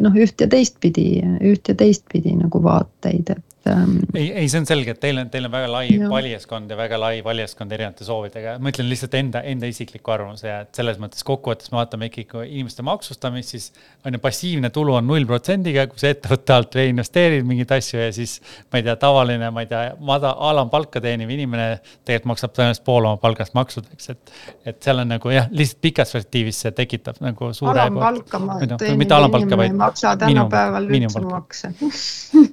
[0.05, 1.07] noh, üht ja teistpidi,
[1.49, 3.97] üht ja teistpidi nagu vaateid, et ähm....
[4.15, 6.99] ei, ei, see on selge, et teil on, teil on väga lai valijaskond ja väga
[7.01, 8.57] lai valijaskond erinevate soovidega.
[8.61, 12.47] ma ütlen lihtsalt enda, enda isikliku arvamuse ja et selles mõttes kokkuvõttes me vaatame ikkagi
[12.47, 13.69] inimeste maksustamist, siis
[14.05, 18.11] on ju passiivne tulu on null protsendiga, kui sa ettevõtte alt reinvesteerid mingeid asju ja
[18.15, 18.37] siis
[18.71, 23.07] ma ei tea, tavaline, ma ei tea, mada-, alampalka teeniv inimene tegelikult maksab tõenäoliselt pool
[23.07, 24.33] oma palgast maksudeks, et,
[24.67, 27.79] et seal on nagu jah, lihtsalt pikas perspektiivis see tekitab nagu suure.
[27.81, 31.73] alampalka ma teenin, inimene ei maksa tänapäeval üldse makse.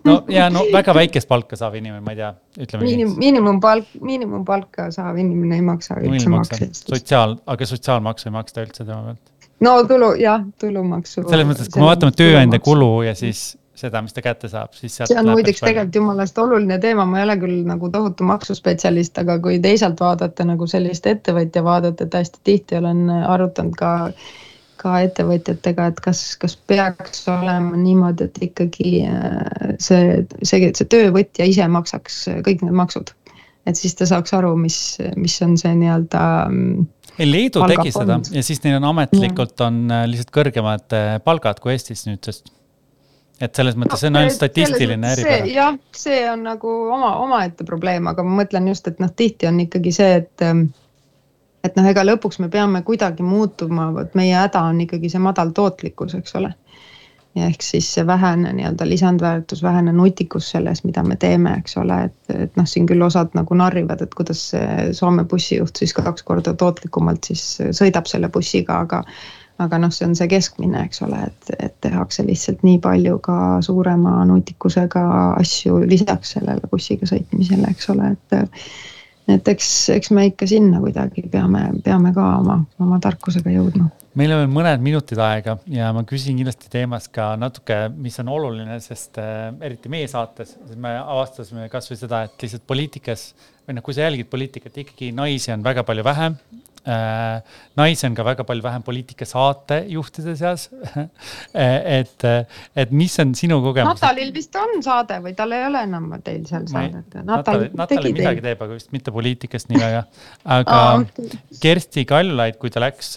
[0.05, 2.31] no ja no väga väike väikest palka saav inimene, ma ei tea,
[2.67, 6.71] ütleme Miinimum, miinimumpalk, miinimumpalka saav inimene ei maksa üldse makse.
[6.81, 9.51] sotsiaal, aga sotsiaalmaksu ei maksta üldse tema pealt?
[9.65, 11.27] no tulu, jah, tulumaksu.
[11.29, 14.73] selles mõttes, et kui me vaatame tööandja kulu ja siis seda, mis ta kätte saab,
[14.79, 19.19] siis see on muideks tegelikult jumalast oluline teema, ma ei ole küll nagu tohutu maksuspetsialist,
[19.25, 23.95] aga kui teisalt vaadata nagu sellist ettevõtja vaadet, et hästi tihti olen arutanud ka
[24.85, 31.47] ka ettevõtjatega, et kas, kas peaks olema niimoodi, et ikkagi äh, see, see, see töövõtja
[31.49, 33.15] ise maksaks kõik need maksud.
[33.67, 36.25] et siis ta saaks aru, mis, mis on see nii-öelda.
[36.51, 36.87] Mm,
[37.25, 41.77] Leedu tegi seda ja siis neil on ametlikult on äh, lihtsalt kõrgemad äh, palgad kui
[41.77, 42.51] Eestis nüüdsest
[43.43, 45.47] et selles mõttes no, see on ainult statistiline äripära.
[45.51, 49.59] jah, see on nagu oma, omaette probleem, aga ma mõtlen just, et noh, tihti on
[49.65, 50.69] ikkagi see, et ähm,
[51.65, 55.55] et noh, ega lõpuks me peame kuidagi muutuma, vot meie häda on ikkagi see madal
[55.57, 56.53] tootlikkus, eks ole.
[57.37, 62.35] Ehk siis see vähene nii-öelda lisandväärtus, vähene nutikus selles, mida me teeme, eks ole, et,
[62.35, 66.55] et noh, siin küll osad nagu narrivad, et kuidas see Soome bussijuht siis kaks korda
[66.55, 69.03] tootlikumalt siis sõidab selle bussiga, aga
[69.63, 73.37] aga noh, see on see keskmine, eks ole, et, et tehakse lihtsalt nii palju ka
[73.63, 75.05] suurema nutikusega
[75.39, 78.59] asju lisaks sellele bussiga sõitmisele, eks ole, et
[79.31, 83.89] et eks, eks me ikka sinna kuidagi peame, peame ka oma, oma tarkusega jõudma.
[84.21, 88.79] meil on mõned minutid aega ja ma küsin kindlasti teemas ka natuke, mis on oluline,
[88.85, 93.33] sest äh, eriti meie saates, me avastasime kasvõi seda, et lihtsalt poliitikas
[93.65, 98.17] või noh, kui sa jälgid poliitikat, ikkagi naisi on väga palju vähem äh, naisi on
[98.17, 100.67] ka väga palju vähem poliitika saatejuhtide seas
[101.55, 102.27] et,
[102.77, 103.97] et mis on sinu kogemus?
[103.97, 107.17] Natalil vist on saade või tal ei ole enam teil seal saadet?
[107.25, 108.51] Natal, Natali midagi teil.
[108.51, 110.03] teeb, aga vist mitte poliitikast nii väga.
[110.59, 111.25] aga ah,
[111.63, 113.15] Kersti Kaljulaid, kui ta läks,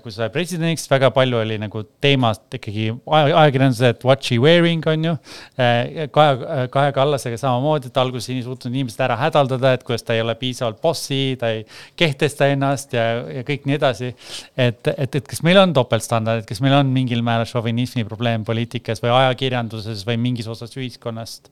[0.00, 5.08] kui sai presidendiks, väga palju oli nagu teemast ikkagi ajakirjanduses, et what she wearing on
[5.10, 5.14] ju.
[6.14, 10.24] Kaja, Kaja Kallasega samamoodi, et alguses ei suutnud inimesed ära hädaldada, et kuidas ta ei
[10.24, 11.64] ole piisavalt bossi, ta ei
[12.00, 13.06] kehtesta ennast ja,
[13.38, 14.12] ja kõik nii edasi.
[14.56, 19.02] et, et, et kas meil on topeltstandardid, kas meil on mingil määral šovinismi probleem poliitikas
[19.04, 21.50] või ajakirjanduses või mingis osas ühiskonnast?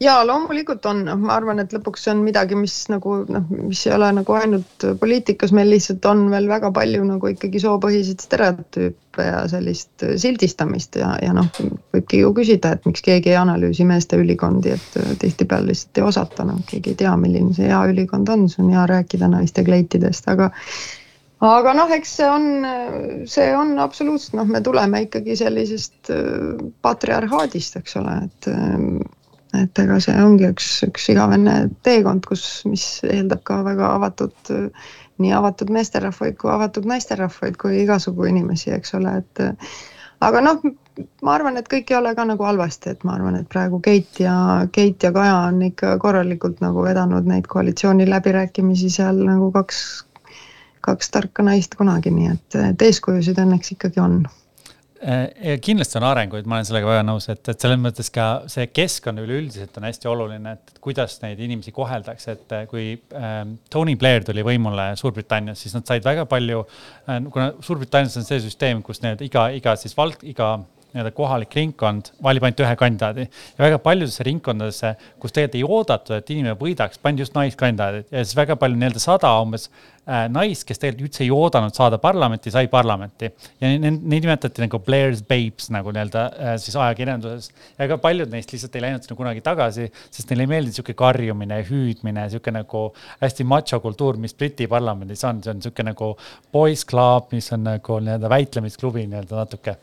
[0.00, 3.82] Ja loomulikult on, noh, ma arvan, et lõpuks see on midagi, mis nagu noh, mis
[3.86, 9.26] ei ole nagu ainult poliitikas, meil lihtsalt on veel väga palju nagu ikkagi soopõhiseid stereotüüpe
[9.26, 11.50] ja sellist sildistamist ja, ja noh,
[11.94, 16.48] võibki ju küsida, et miks keegi ei analüüsi meeste ülikondi, et tihtipeale lihtsalt ei osata,
[16.48, 20.32] noh, keegi ei tea, milline see hea ülikond on, see on hea rääkida naiste kleitidest,
[20.32, 20.48] aga
[21.44, 22.50] aga noh, eks see on,
[23.28, 26.12] see on absoluutselt, noh, me tuleme ikkagi sellisest
[26.84, 28.52] patriarhaadist, eks ole, et
[29.58, 31.54] et ega see ongi üks, üks igavene
[31.86, 34.52] teekond, kus, mis eeldab ka väga avatud,
[35.20, 39.42] nii avatud meesterahvaid kui avatud naisterahvaid kui igasugu inimesi, eks ole, et
[40.24, 40.62] aga noh,
[41.24, 44.20] ma arvan, et kõik ei ole ka nagu halvasti, et ma arvan, et praegu Keit
[44.22, 44.34] ja,
[44.72, 49.80] Keit ja Kaja on ikka korralikult nagu vedanud neid koalitsiooni läbirääkimisi seal nagu kaks,
[50.86, 54.22] kaks tarka naist kunagi, nii et, et eeskujusid õnneks ikkagi on
[55.64, 59.22] kindlasti on arenguid, ma olen sellega väga nõus, et, et selles mõttes ka see keskkond
[59.22, 64.26] üleüldiselt on hästi oluline, et kuidas neid inimesi koheldakse, et äh, kui ähm, Tony Blair
[64.26, 69.00] tuli võimule Suurbritannias, siis nad said väga palju äh,, kuna Suurbritannias on see süsteem, kus
[69.04, 70.58] need iga, iga siis vald, iga
[70.94, 76.16] nii-öelda kohalik ringkond valib ainult ühe kandidaadi ja väga paljudesse ringkondadesse, kus tegelikult ei oodatud,
[76.18, 80.66] et inimene võidaks, pandi just naiskandidaadid ja siis väga palju nii-öelda sada umbes äh, naist,
[80.68, 83.30] kes tegelikult üldse ei oodanud saada parlamenti, sai parlamenti.
[83.60, 87.50] ja neid nimetati nagu Blair's babes nagu nii-öelda äh, siis ajakirjanduses.
[87.78, 90.96] ja ka paljud neist lihtsalt ei läinud sinna kunagi tagasi, sest neile ei meeldi sihuke
[90.98, 92.84] karjumine, hüüdmine, sihuke nagu
[93.22, 96.12] hästi macho kultuur, mis Briti parlamendis on, see on sihuke nagu
[96.52, 99.78] boys club, mis on nagu nii-öelda väitlemisklubi nii-öelda natuke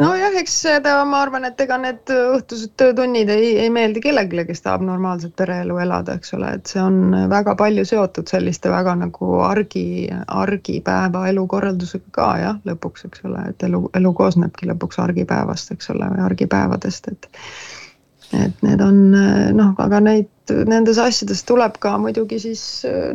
[0.00, 4.64] nojah, eks seda ma arvan, et ega need õhtused töötunnid ei, ei meeldi kellelegi, kes
[4.64, 9.40] tahab normaalset pereelu elada, eks ole, et see on väga palju seotud selliste väga nagu
[9.46, 9.84] argi,
[10.26, 16.08] argipäeva elukorraldusega ka jah, lõpuks, eks ole, et elu, elu koosnebki lõpuks argipäevast, eks ole,
[16.14, 17.30] või argipäevadest, et
[18.30, 20.30] et need on noh, aga neid,
[20.70, 22.62] nendes asjades tuleb ka muidugi siis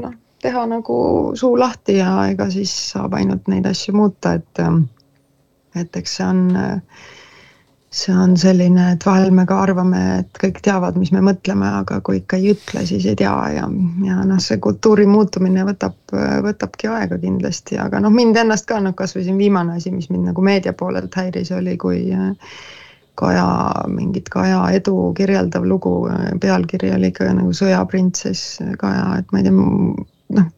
[0.04, 0.12] noh,
[0.44, 0.98] teha nagu
[1.40, 4.62] suu lahti ja ega siis saab ainult neid asju muuta, et
[5.80, 6.42] et eks see on,
[7.96, 12.02] see on selline, et vahel me ka arvame, et kõik teavad, mis me mõtleme, aga
[12.06, 13.68] kui ikka ei ütle, siis ei tea ja,
[14.06, 15.96] ja noh, see kultuuri muutumine võtab,
[16.46, 20.32] võtabki aega kindlasti, aga noh, mind ennast ka noh, kasvõi siin viimane asi, mis mind
[20.32, 22.02] nagu meedia poolelt häiris, oli, kui
[23.16, 23.48] Kaja,
[23.88, 26.02] mingit Kaja edu kirjeldav lugu,
[26.44, 29.54] pealkiri oli ikka nagu Sõjaprintsess Kaja, et ma ei tea,
[30.36, 30.50] noh,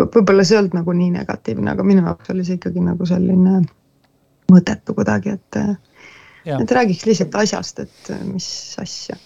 [0.00, 3.60] võib-olla see ei olnud nagu nii negatiivne, aga minu jaoks oli see ikkagi nagu selline
[4.52, 5.60] mõttetu kuidagi, et
[6.46, 8.48] et räägiks lihtsalt asjast, et äh, mis
[8.80, 9.16] asja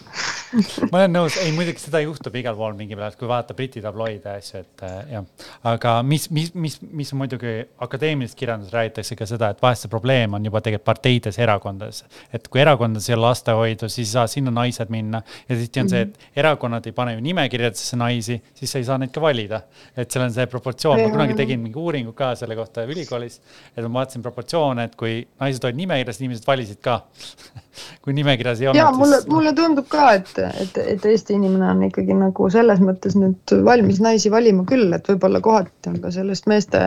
[0.91, 4.33] ma olen nõus, ei muidugi seda juhtub igal pool mingi peal, kui vaadata Briti tabloide
[4.39, 5.47] asju, et äh, jah.
[5.71, 7.53] aga mis, mis, mis, mis muidugi
[7.85, 12.03] akadeemilises kirjanduses räägitakse ka seda, et vahest see probleem on juba tegelikult parteides, erakondades.
[12.33, 15.93] et kui erakondades ei ole lastehoidu, siis ei saa sinna naised minna ja tihti on
[15.93, 16.33] see, et mhm.
[16.43, 19.61] erakonnad ei pane ju nimekirjadesse naisi, siis sa ei saa neid ka valida.
[19.95, 23.39] et seal on see proportsioon, ma kunagi tegin mingi uuringu ka selle kohta ülikoolis,
[23.75, 27.01] et ma vaatasin proportsioone, et kui naised olid nimekirjas, inimesed valisid ka
[28.05, 28.79] kui nimekirjas ei olnud.
[28.79, 30.33] ja mulle siis..., mulle tundub ka, et,
[30.63, 35.07] et, et Eesti inimene on ikkagi nagu selles mõttes nüüd valmis naisi valima küll, et
[35.11, 36.81] võib-olla kohati on ka sellest meeste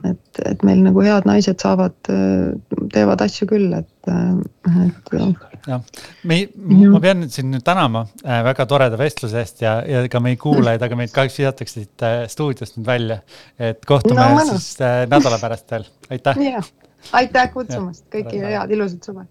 [0.07, 1.97] et, et meil nagu head naised saavad,
[2.95, 5.15] teevad asju küll, et, et.
[5.67, 5.87] jah,
[6.29, 6.41] me,
[6.93, 10.39] ma pean nüüd sind nüüd tänama äh, väga toreda vestluse eest ja, ja ka meie
[10.41, 13.23] kuulajaid, aga meid kahjuks visatakse siit äh, stuudiost nüüd välja.
[13.59, 16.63] et kohtume no, siis äh, nädala pärast veel, aitäh.
[17.19, 19.27] aitäh kutsumast, kõike head, ilusat suve